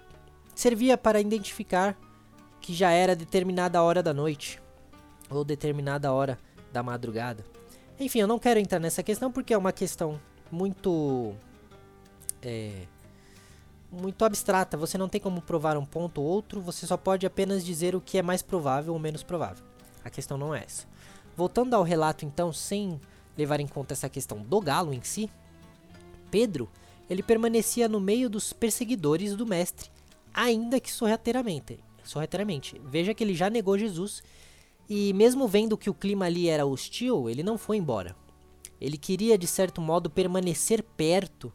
servia 0.54 0.98
para 0.98 1.20
identificar 1.20 1.98
que 2.62 2.74
já 2.74 2.92
era 2.92 3.16
determinada 3.16 3.82
hora 3.82 4.02
da 4.02 4.14
noite 4.14 4.62
ou 5.30 5.44
determinada 5.44 6.12
hora 6.12 6.38
da 6.72 6.82
madrugada. 6.82 7.44
Enfim, 8.00 8.20
eu 8.20 8.28
não 8.28 8.40
quero 8.40 8.60
entrar 8.60 8.80
nessa 8.80 9.04
questão 9.04 9.32
porque 9.32 9.54
é 9.54 9.58
uma 9.58 9.72
questão 9.72 10.20
muito 10.52 11.34
é, 12.42 12.84
muito 13.92 14.24
abstrata. 14.26 14.78
Você 14.78 14.98
não 14.98 15.08
tem 15.08 15.22
como 15.22 15.42
provar 15.42 15.78
um 15.78 15.86
ponto 15.86 16.22
ou 16.22 16.28
outro, 16.28 16.62
você 16.62 16.86
só 16.86 16.98
pode 16.98 17.26
apenas 17.26 17.64
dizer 17.64 17.96
o 17.96 18.02
que 18.02 18.18
é 18.18 18.22
mais 18.22 18.42
provável 18.42 18.94
ou 18.94 19.00
menos 19.00 19.24
provável. 19.24 19.64
A 20.04 20.10
questão 20.10 20.38
não 20.38 20.54
é 20.54 20.64
essa. 20.64 20.86
Voltando 21.36 21.74
ao 21.74 21.84
relato, 21.84 22.26
então, 22.26 22.54
sem 22.54 23.00
levar 23.38 23.60
em 23.60 23.68
conta 23.68 23.94
essa 23.94 24.10
questão 24.10 24.40
do 24.40 24.62
galo 24.62 24.94
em 24.94 25.02
si, 25.02 25.30
Pedro 26.32 26.70
ele 27.10 27.24
permanecia 27.24 27.88
no 27.88 28.00
meio 28.00 28.30
dos 28.30 28.54
perseguidores 28.54 29.36
do 29.36 29.46
mestre, 29.46 29.90
ainda 30.34 30.80
que 30.80 30.92
sorrateiramente. 30.92 31.80
sorrateiramente. 32.04 32.80
Veja 32.86 33.14
que 33.14 33.24
ele 33.24 33.34
já 33.34 33.50
negou 33.50 33.78
Jesus 33.78 34.24
e 34.90 35.14
mesmo 35.14 35.48
vendo 35.48 35.78
que 35.78 35.90
o 35.90 35.94
clima 35.94 36.26
ali 36.26 36.48
era 36.48 36.66
hostil, 36.66 37.30
ele 37.30 37.42
não 37.44 37.58
foi 37.58 37.78
embora. 37.78 38.16
Ele 38.80 38.98
queria 38.98 39.38
de 39.38 39.48
certo 39.48 39.82
modo 39.82 40.10
permanecer 40.10 40.84
perto, 40.84 41.52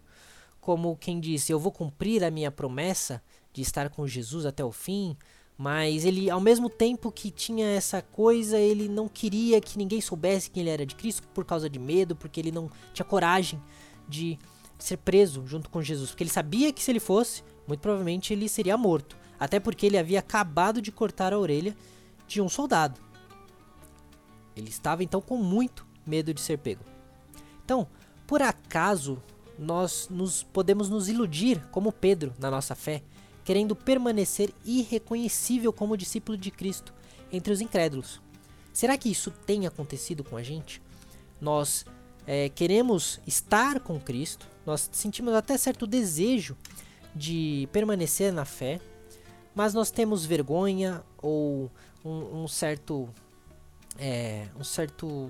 como 0.60 0.96
quem 0.96 1.20
disse: 1.20 1.52
"Eu 1.52 1.58
vou 1.58 1.70
cumprir 1.70 2.24
a 2.24 2.30
minha 2.30 2.50
promessa 2.50 3.22
de 3.52 3.62
estar 3.62 3.90
com 3.90 4.06
Jesus 4.06 4.46
até 4.46 4.64
o 4.64 4.72
fim". 4.72 5.16
Mas 5.56 6.06
ele, 6.06 6.30
ao 6.30 6.40
mesmo 6.40 6.70
tempo 6.70 7.12
que 7.12 7.30
tinha 7.30 7.66
essa 7.66 8.00
coisa, 8.00 8.58
ele 8.58 8.88
não 8.88 9.06
queria 9.06 9.60
que 9.60 9.76
ninguém 9.76 10.00
soubesse 10.00 10.50
quem 10.50 10.62
ele 10.62 10.70
era 10.70 10.86
de 10.86 10.94
Cristo 10.94 11.28
por 11.34 11.44
causa 11.44 11.68
de 11.68 11.78
medo, 11.78 12.16
porque 12.16 12.40
ele 12.40 12.50
não 12.50 12.70
tinha 12.94 13.04
coragem 13.04 13.60
de 14.08 14.38
ser 14.84 14.98
preso 14.98 15.46
junto 15.46 15.68
com 15.70 15.82
Jesus, 15.82 16.10
porque 16.10 16.24
ele 16.24 16.30
sabia 16.30 16.72
que 16.72 16.82
se 16.82 16.90
ele 16.90 17.00
fosse, 17.00 17.42
muito 17.66 17.80
provavelmente 17.80 18.32
ele 18.32 18.48
seria 18.48 18.76
morto, 18.76 19.16
até 19.38 19.60
porque 19.60 19.86
ele 19.86 19.98
havia 19.98 20.18
acabado 20.18 20.80
de 20.80 20.92
cortar 20.92 21.32
a 21.32 21.38
orelha 21.38 21.76
de 22.26 22.40
um 22.40 22.48
soldado. 22.48 23.00
Ele 24.56 24.68
estava 24.68 25.02
então 25.02 25.20
com 25.20 25.36
muito 25.36 25.86
medo 26.06 26.34
de 26.34 26.40
ser 26.40 26.58
pego. 26.58 26.84
Então, 27.64 27.86
por 28.26 28.42
acaso 28.42 29.22
nós 29.58 30.08
nos 30.10 30.42
podemos 30.42 30.88
nos 30.88 31.08
iludir 31.08 31.60
como 31.70 31.92
Pedro 31.92 32.32
na 32.38 32.50
nossa 32.50 32.74
fé, 32.74 33.02
querendo 33.44 33.76
permanecer 33.76 34.52
irreconhecível 34.64 35.72
como 35.72 35.96
discípulo 35.96 36.38
de 36.38 36.50
Cristo 36.50 36.94
entre 37.30 37.52
os 37.52 37.60
incrédulos. 37.60 38.20
Será 38.72 38.96
que 38.96 39.10
isso 39.10 39.30
tem 39.30 39.66
acontecido 39.66 40.24
com 40.24 40.36
a 40.36 40.42
gente? 40.42 40.80
Nós 41.40 41.84
é, 42.26 42.48
queremos 42.48 43.20
estar 43.26 43.80
com 43.80 44.00
Cristo, 44.00 44.46
nós 44.70 44.88
sentimos 44.92 45.34
até 45.34 45.58
certo 45.58 45.84
desejo 45.84 46.56
de 47.12 47.68
permanecer 47.72 48.32
na 48.32 48.44
fé, 48.44 48.80
mas 49.52 49.74
nós 49.74 49.90
temos 49.90 50.24
vergonha 50.24 51.02
ou 51.20 51.68
um, 52.04 52.44
um 52.44 52.48
certo 52.48 53.08
é, 53.98 54.46
um 54.56 54.62
certo 54.62 55.28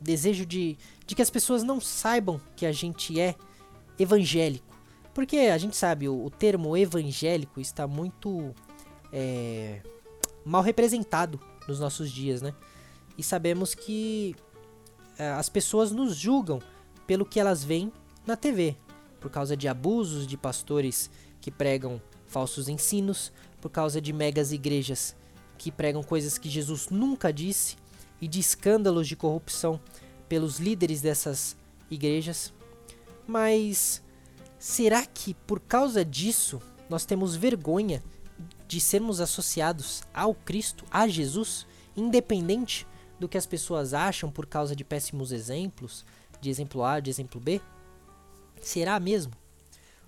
desejo 0.00 0.44
de, 0.44 0.76
de 1.06 1.14
que 1.14 1.22
as 1.22 1.30
pessoas 1.30 1.62
não 1.62 1.80
saibam 1.80 2.40
que 2.56 2.66
a 2.66 2.72
gente 2.72 3.20
é 3.20 3.36
evangélico. 3.96 4.74
Porque 5.14 5.36
a 5.36 5.58
gente 5.58 5.76
sabe, 5.76 6.08
o, 6.08 6.24
o 6.24 6.30
termo 6.30 6.76
evangélico 6.76 7.60
está 7.60 7.86
muito 7.86 8.52
é, 9.12 9.80
mal 10.44 10.62
representado 10.62 11.38
nos 11.68 11.78
nossos 11.78 12.10
dias, 12.10 12.42
né? 12.42 12.52
E 13.16 13.22
sabemos 13.22 13.76
que 13.76 14.34
é, 15.16 15.28
as 15.28 15.48
pessoas 15.48 15.92
nos 15.92 16.16
julgam 16.16 16.58
pelo 17.06 17.24
que 17.24 17.38
elas 17.38 17.62
veem 17.62 17.92
na 18.26 18.36
TV, 18.36 18.76
por 19.20 19.30
causa 19.30 19.56
de 19.56 19.68
abusos 19.68 20.26
de 20.26 20.36
pastores 20.36 21.10
que 21.40 21.50
pregam 21.50 22.00
falsos 22.26 22.68
ensinos, 22.68 23.32
por 23.60 23.70
causa 23.70 24.00
de 24.00 24.12
megas 24.12 24.52
igrejas 24.52 25.16
que 25.58 25.70
pregam 25.70 26.02
coisas 26.02 26.38
que 26.38 26.48
Jesus 26.48 26.88
nunca 26.88 27.30
disse 27.30 27.76
e 28.18 28.26
de 28.26 28.40
escândalos 28.40 29.06
de 29.06 29.14
corrupção 29.14 29.78
pelos 30.26 30.58
líderes 30.58 31.02
dessas 31.02 31.54
igrejas. 31.90 32.52
Mas 33.26 34.02
será 34.58 35.04
que 35.04 35.34
por 35.34 35.60
causa 35.60 36.02
disso 36.02 36.62
nós 36.88 37.04
temos 37.04 37.36
vergonha 37.36 38.02
de 38.66 38.80
sermos 38.80 39.20
associados 39.20 40.02
ao 40.14 40.34
Cristo, 40.34 40.84
a 40.90 41.06
Jesus, 41.06 41.66
independente 41.94 42.86
do 43.18 43.28
que 43.28 43.36
as 43.36 43.44
pessoas 43.44 43.92
acham 43.92 44.30
por 44.30 44.46
causa 44.46 44.74
de 44.74 44.82
péssimos 44.82 45.30
exemplos, 45.30 46.06
de 46.40 46.48
exemplo 46.48 46.82
A, 46.82 47.00
de 47.00 47.10
exemplo 47.10 47.38
B? 47.38 47.60
Será 48.60 48.98
mesmo? 49.00 49.32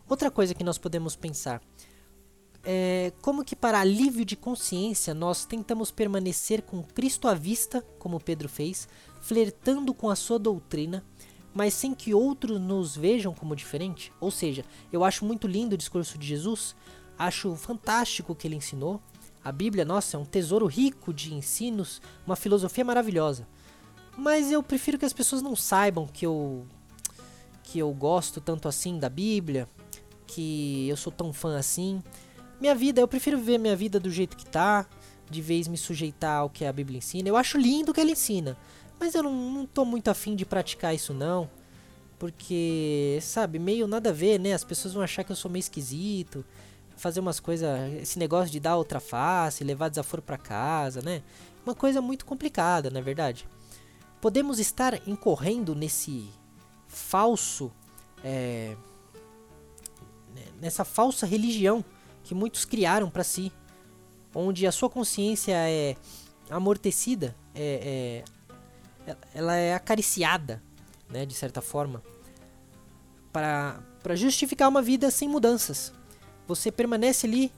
Outra 0.08 0.30
coisa 0.30 0.54
que 0.54 0.64
nós 0.64 0.78
podemos 0.78 1.16
pensar 1.16 1.62
é 2.64 3.12
como 3.20 3.44
que 3.44 3.56
para 3.56 3.80
alívio 3.80 4.24
de 4.24 4.36
consciência 4.36 5.14
nós 5.14 5.44
tentamos 5.44 5.90
permanecer 5.90 6.62
com 6.62 6.82
Cristo 6.82 7.26
à 7.26 7.34
vista, 7.34 7.82
como 7.98 8.20
Pedro 8.20 8.48
fez, 8.48 8.88
flertando 9.20 9.92
com 9.92 10.08
a 10.08 10.16
sua 10.16 10.38
doutrina, 10.38 11.04
mas 11.54 11.74
sem 11.74 11.94
que 11.94 12.14
outros 12.14 12.60
nos 12.60 12.96
vejam 12.96 13.34
como 13.34 13.56
diferente? 13.56 14.12
Ou 14.20 14.30
seja, 14.30 14.64
eu 14.92 15.04
acho 15.04 15.24
muito 15.24 15.46
lindo 15.46 15.74
o 15.74 15.78
discurso 15.78 16.16
de 16.16 16.26
Jesus, 16.26 16.76
acho 17.18 17.56
fantástico 17.56 18.32
o 18.32 18.36
que 18.36 18.46
ele 18.46 18.56
ensinou. 18.56 19.00
A 19.44 19.50
Bíblia, 19.50 19.84
nossa, 19.84 20.16
é 20.16 20.20
um 20.20 20.24
tesouro 20.24 20.66
rico 20.66 21.12
de 21.12 21.34
ensinos, 21.34 22.00
uma 22.24 22.36
filosofia 22.36 22.84
maravilhosa. 22.84 23.46
Mas 24.16 24.52
eu 24.52 24.62
prefiro 24.62 24.98
que 24.98 25.04
as 25.04 25.12
pessoas 25.12 25.42
não 25.42 25.56
saibam 25.56 26.06
que 26.06 26.24
eu 26.24 26.66
que 27.62 27.78
eu 27.78 27.92
gosto 27.92 28.40
tanto 28.40 28.68
assim 28.68 28.98
da 28.98 29.08
Bíblia, 29.08 29.68
que 30.26 30.88
eu 30.88 30.96
sou 30.96 31.12
tão 31.12 31.32
fã 31.32 31.58
assim. 31.58 32.02
Minha 32.60 32.74
vida, 32.74 33.00
eu 33.00 33.08
prefiro 33.08 33.38
viver 33.38 33.58
minha 33.58 33.76
vida 33.76 33.98
do 33.98 34.10
jeito 34.10 34.36
que 34.36 34.46
tá, 34.46 34.86
de 35.30 35.40
vez 35.40 35.68
me 35.68 35.76
sujeitar 35.76 36.38
ao 36.40 36.50
que 36.50 36.64
a 36.64 36.72
Bíblia 36.72 36.98
ensina. 36.98 37.28
Eu 37.28 37.36
acho 37.36 37.58
lindo 37.58 37.90
o 37.90 37.94
que 37.94 38.00
ela 38.00 38.10
ensina, 38.10 38.56
mas 39.00 39.14
eu 39.14 39.22
não, 39.22 39.32
não 39.32 39.66
tô 39.66 39.84
muito 39.84 40.08
afim 40.08 40.36
de 40.36 40.44
praticar 40.44 40.94
isso 40.94 41.12
não. 41.12 41.50
Porque, 42.18 43.18
sabe, 43.20 43.58
meio 43.58 43.88
nada 43.88 44.10
a 44.10 44.12
ver, 44.12 44.38
né? 44.38 44.52
As 44.52 44.62
pessoas 44.62 44.94
vão 44.94 45.02
achar 45.02 45.24
que 45.24 45.32
eu 45.32 45.36
sou 45.36 45.50
meio 45.50 45.58
esquisito. 45.58 46.44
Fazer 46.96 47.18
umas 47.18 47.40
coisas. 47.40 47.68
Esse 48.00 48.16
negócio 48.16 48.52
de 48.52 48.60
dar 48.60 48.76
outra 48.76 49.00
face, 49.00 49.64
levar 49.64 49.88
desaforo 49.88 50.22
para 50.22 50.38
casa, 50.38 51.02
né? 51.02 51.20
Uma 51.66 51.74
coisa 51.74 52.00
muito 52.00 52.24
complicada, 52.24 52.90
na 52.90 53.00
é 53.00 53.02
verdade. 53.02 53.44
Podemos 54.20 54.60
estar 54.60 55.08
incorrendo 55.08 55.74
nesse 55.74 56.28
falso. 56.92 57.72
É, 58.22 58.76
nessa 60.60 60.84
falsa 60.84 61.26
religião 61.26 61.84
que 62.22 62.34
muitos 62.34 62.64
criaram 62.64 63.10
para 63.10 63.24
si, 63.24 63.52
onde 64.32 64.66
a 64.66 64.70
sua 64.70 64.88
consciência 64.88 65.52
é 65.52 65.96
amortecida, 66.48 67.34
é, 67.54 68.22
é, 69.06 69.16
ela 69.34 69.56
é 69.56 69.74
acariciada, 69.74 70.62
né, 71.08 71.26
de 71.26 71.34
certa 71.34 71.60
forma, 71.60 72.00
para 73.32 74.14
justificar 74.14 74.68
uma 74.68 74.80
vida 74.80 75.10
sem 75.10 75.28
mudanças. 75.28 75.92
Você 76.46 76.70
permanece 76.70 77.26
ali 77.26 77.52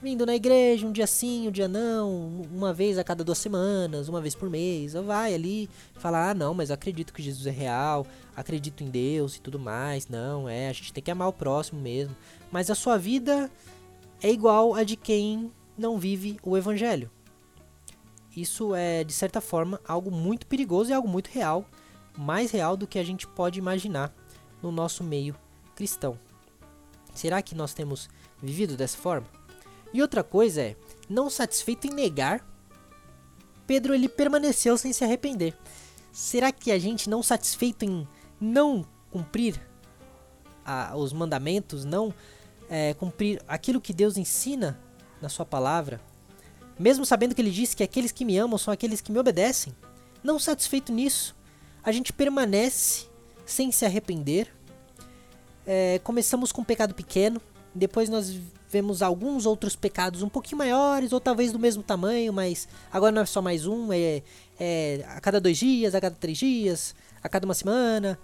vindo 0.00 0.24
na 0.24 0.34
igreja 0.34 0.86
um 0.86 0.92
dia 0.92 1.06
sim, 1.06 1.48
um 1.48 1.50
dia 1.50 1.66
não, 1.66 2.42
uma 2.52 2.72
vez 2.72 2.98
a 2.98 3.04
cada 3.04 3.24
duas 3.24 3.38
semanas, 3.38 4.08
uma 4.08 4.20
vez 4.20 4.34
por 4.34 4.48
mês, 4.48 4.94
ou 4.94 5.02
vai 5.02 5.34
ali 5.34 5.68
falar, 5.94 6.30
ah 6.30 6.34
não, 6.34 6.54
mas 6.54 6.70
eu 6.70 6.74
acredito 6.74 7.12
que 7.12 7.22
Jesus 7.22 7.46
é 7.46 7.50
real, 7.50 8.06
acredito 8.36 8.84
em 8.84 8.90
Deus 8.90 9.36
e 9.36 9.40
tudo 9.40 9.58
mais, 9.58 10.08
não, 10.08 10.48
é, 10.48 10.68
a 10.68 10.72
gente 10.72 10.92
tem 10.92 11.02
que 11.02 11.10
amar 11.10 11.28
o 11.28 11.32
próximo 11.32 11.80
mesmo, 11.80 12.14
mas 12.50 12.70
a 12.70 12.74
sua 12.74 12.96
vida 12.96 13.50
é 14.22 14.30
igual 14.30 14.74
a 14.74 14.84
de 14.84 14.96
quem 14.96 15.52
não 15.76 15.98
vive 15.98 16.38
o 16.42 16.56
evangelho. 16.56 17.10
Isso 18.36 18.74
é, 18.74 19.02
de 19.02 19.12
certa 19.12 19.40
forma, 19.40 19.80
algo 19.86 20.12
muito 20.12 20.46
perigoso 20.46 20.90
e 20.90 20.92
algo 20.92 21.08
muito 21.08 21.28
real, 21.28 21.64
mais 22.16 22.52
real 22.52 22.76
do 22.76 22.86
que 22.86 22.98
a 22.98 23.04
gente 23.04 23.26
pode 23.26 23.58
imaginar 23.58 24.14
no 24.62 24.70
nosso 24.70 25.02
meio 25.02 25.34
cristão. 25.74 26.18
Será 27.14 27.42
que 27.42 27.54
nós 27.54 27.74
temos 27.74 28.08
vivido 28.40 28.76
dessa 28.76 28.96
forma? 28.96 29.37
E 29.92 30.02
outra 30.02 30.22
coisa 30.22 30.60
é, 30.60 30.76
não 31.08 31.30
satisfeito 31.30 31.86
em 31.86 31.90
negar, 31.90 32.46
Pedro 33.66 33.94
ele 33.94 34.08
permaneceu 34.08 34.76
sem 34.76 34.92
se 34.92 35.04
arrepender. 35.04 35.56
Será 36.12 36.50
que 36.52 36.70
a 36.70 36.78
gente 36.78 37.08
não 37.08 37.22
satisfeito 37.22 37.84
em 37.84 38.06
não 38.40 38.86
cumprir 39.10 39.60
a, 40.64 40.96
os 40.96 41.12
mandamentos, 41.12 41.84
não 41.84 42.12
é, 42.68 42.94
cumprir 42.94 43.42
aquilo 43.48 43.80
que 43.80 43.92
Deus 43.92 44.16
ensina 44.16 44.78
na 45.20 45.28
sua 45.28 45.44
palavra, 45.44 46.00
mesmo 46.78 47.04
sabendo 47.04 47.34
que 47.34 47.40
ele 47.40 47.50
disse 47.50 47.74
que 47.74 47.82
aqueles 47.82 48.12
que 48.12 48.24
me 48.24 48.38
amam 48.38 48.58
são 48.58 48.72
aqueles 48.72 49.00
que 49.00 49.10
me 49.10 49.18
obedecem, 49.18 49.74
não 50.22 50.38
satisfeito 50.38 50.92
nisso, 50.92 51.34
a 51.82 51.90
gente 51.90 52.12
permanece 52.12 53.06
sem 53.46 53.72
se 53.72 53.84
arrepender. 53.84 54.52
É, 55.66 56.00
começamos 56.04 56.52
com 56.52 56.60
um 56.60 56.64
pecado 56.64 56.94
pequeno, 56.94 57.40
depois 57.74 58.08
nós 58.08 58.38
vemos 58.70 59.02
alguns 59.02 59.46
outros 59.46 59.74
pecados 59.74 60.22
um 60.22 60.28
pouquinho 60.28 60.58
maiores, 60.58 61.12
ou 61.12 61.20
talvez 61.20 61.52
do 61.52 61.58
mesmo 61.58 61.82
tamanho, 61.82 62.32
mas 62.32 62.68
agora 62.92 63.12
não 63.12 63.22
é 63.22 63.26
só 63.26 63.40
mais 63.40 63.66
um, 63.66 63.92
é, 63.92 64.22
é 64.58 65.04
a 65.08 65.20
cada 65.20 65.40
dois 65.40 65.56
dias, 65.56 65.94
a 65.94 66.00
cada 66.00 66.14
três 66.14 66.38
dias, 66.38 66.94
a 67.22 67.28
cada 67.28 67.46
uma 67.46 67.54
semana. 67.54 68.18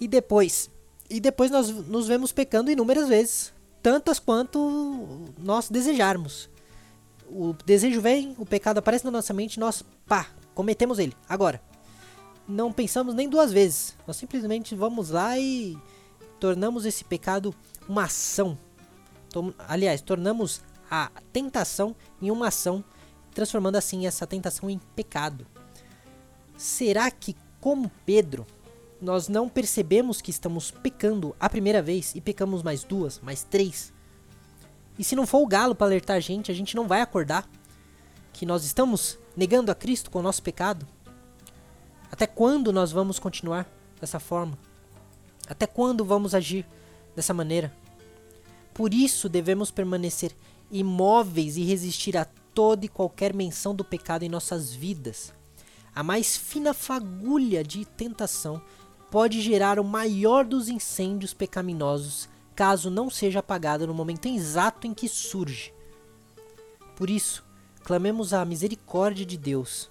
E 0.00 0.06
depois, 0.06 0.70
e 1.10 1.20
depois 1.20 1.50
nós 1.50 1.70
nos 1.70 2.06
vemos 2.06 2.32
pecando 2.32 2.70
inúmeras 2.70 3.08
vezes, 3.08 3.52
tantas 3.82 4.18
quanto 4.18 5.24
nós 5.38 5.68
desejarmos. 5.68 6.48
O 7.30 7.54
desejo 7.64 8.00
vem, 8.00 8.34
o 8.38 8.46
pecado 8.46 8.78
aparece 8.78 9.04
na 9.04 9.10
nossa 9.10 9.34
mente, 9.34 9.60
nós, 9.60 9.84
pá, 10.06 10.28
cometemos 10.54 10.98
ele. 10.98 11.14
Agora, 11.28 11.60
não 12.48 12.72
pensamos 12.72 13.14
nem 13.14 13.28
duas 13.28 13.52
vezes. 13.52 13.96
Nós 14.06 14.16
simplesmente 14.16 14.74
vamos 14.74 15.10
lá 15.10 15.38
e 15.38 15.76
tornamos 16.40 16.86
esse 16.86 17.04
pecado 17.04 17.54
uma 17.88 18.04
ação. 18.04 18.56
Tom, 19.30 19.52
aliás, 19.58 20.00
tornamos 20.00 20.62
a 20.90 21.10
tentação 21.32 21.94
em 22.20 22.30
uma 22.30 22.48
ação, 22.48 22.82
transformando 23.34 23.76
assim 23.76 24.06
essa 24.06 24.26
tentação 24.26 24.68
em 24.70 24.78
pecado. 24.96 25.46
Será 26.56 27.10
que, 27.10 27.36
como 27.60 27.90
Pedro, 28.04 28.46
nós 29.00 29.28
não 29.28 29.48
percebemos 29.48 30.20
que 30.20 30.30
estamos 30.30 30.70
pecando 30.70 31.36
a 31.38 31.48
primeira 31.48 31.80
vez 31.80 32.14
e 32.14 32.20
pecamos 32.20 32.62
mais 32.62 32.82
duas, 32.82 33.20
mais 33.20 33.44
três? 33.44 33.92
E 34.98 35.04
se 35.04 35.14
não 35.14 35.26
for 35.26 35.38
o 35.38 35.46
galo 35.46 35.74
para 35.74 35.86
alertar 35.86 36.16
a 36.16 36.20
gente, 36.20 36.50
a 36.50 36.54
gente 36.54 36.74
não 36.74 36.88
vai 36.88 37.00
acordar 37.00 37.48
que 38.32 38.44
nós 38.44 38.64
estamos 38.64 39.18
negando 39.36 39.70
a 39.70 39.74
Cristo 39.74 40.10
com 40.10 40.18
o 40.18 40.22
nosso 40.22 40.42
pecado? 40.42 40.86
Até 42.10 42.26
quando 42.26 42.72
nós 42.72 42.90
vamos 42.90 43.18
continuar 43.18 43.68
dessa 44.00 44.18
forma? 44.18 44.58
Até 45.48 45.66
quando 45.66 46.04
vamos 46.04 46.34
agir 46.34 46.66
dessa 47.14 47.32
maneira? 47.32 47.72
Por 48.78 48.94
isso 48.94 49.28
devemos 49.28 49.72
permanecer 49.72 50.36
imóveis 50.70 51.56
e 51.56 51.64
resistir 51.64 52.16
a 52.16 52.24
toda 52.24 52.86
e 52.86 52.88
qualquer 52.88 53.34
menção 53.34 53.74
do 53.74 53.84
pecado 53.84 54.22
em 54.22 54.28
nossas 54.28 54.72
vidas. 54.72 55.34
A 55.92 56.04
mais 56.04 56.36
fina 56.36 56.72
fagulha 56.72 57.64
de 57.64 57.84
tentação 57.84 58.62
pode 59.10 59.40
gerar 59.40 59.80
o 59.80 59.84
maior 59.84 60.44
dos 60.44 60.68
incêndios 60.68 61.34
pecaminosos, 61.34 62.28
caso 62.54 62.88
não 62.88 63.10
seja 63.10 63.40
apagada 63.40 63.84
no 63.84 63.92
momento 63.92 64.28
exato 64.28 64.86
em 64.86 64.94
que 64.94 65.08
surge. 65.08 65.74
Por 66.94 67.10
isso, 67.10 67.44
clamemos 67.82 68.32
a 68.32 68.44
misericórdia 68.44 69.26
de 69.26 69.36
Deus, 69.36 69.90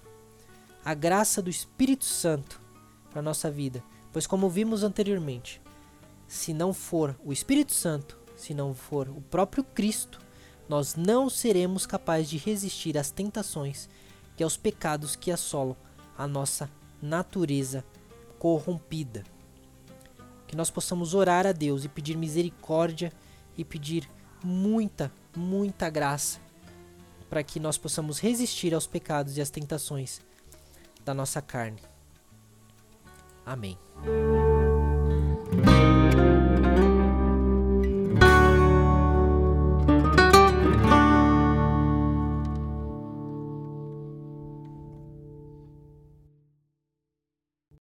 a 0.82 0.94
graça 0.94 1.42
do 1.42 1.50
Espírito 1.50 2.06
Santo 2.06 2.58
para 3.10 3.20
nossa 3.20 3.50
vida, 3.50 3.84
pois, 4.14 4.26
como 4.26 4.48
vimos 4.48 4.82
anteriormente, 4.82 5.60
se 6.26 6.54
não 6.54 6.72
for 6.72 7.14
o 7.22 7.34
Espírito 7.34 7.74
Santo, 7.74 8.17
se 8.38 8.54
não 8.54 8.72
for 8.72 9.08
o 9.08 9.20
próprio 9.20 9.64
Cristo, 9.64 10.20
nós 10.68 10.94
não 10.94 11.28
seremos 11.28 11.84
capazes 11.84 12.30
de 12.30 12.38
resistir 12.38 12.96
às 12.96 13.10
tentações 13.10 13.88
e 14.38 14.44
aos 14.44 14.56
pecados 14.56 15.16
que 15.16 15.32
assolam 15.32 15.76
a 16.16 16.26
nossa 16.26 16.70
natureza 17.02 17.84
corrompida. 18.38 19.24
Que 20.46 20.54
nós 20.54 20.70
possamos 20.70 21.14
orar 21.14 21.46
a 21.46 21.52
Deus 21.52 21.84
e 21.84 21.88
pedir 21.88 22.16
misericórdia 22.16 23.12
e 23.56 23.64
pedir 23.64 24.08
muita, 24.42 25.12
muita 25.36 25.90
graça 25.90 26.38
para 27.28 27.42
que 27.42 27.58
nós 27.58 27.76
possamos 27.76 28.20
resistir 28.20 28.72
aos 28.72 28.86
pecados 28.86 29.36
e 29.36 29.40
às 29.40 29.50
tentações 29.50 30.20
da 31.04 31.12
nossa 31.12 31.42
carne. 31.42 31.82
Amém. 33.44 33.76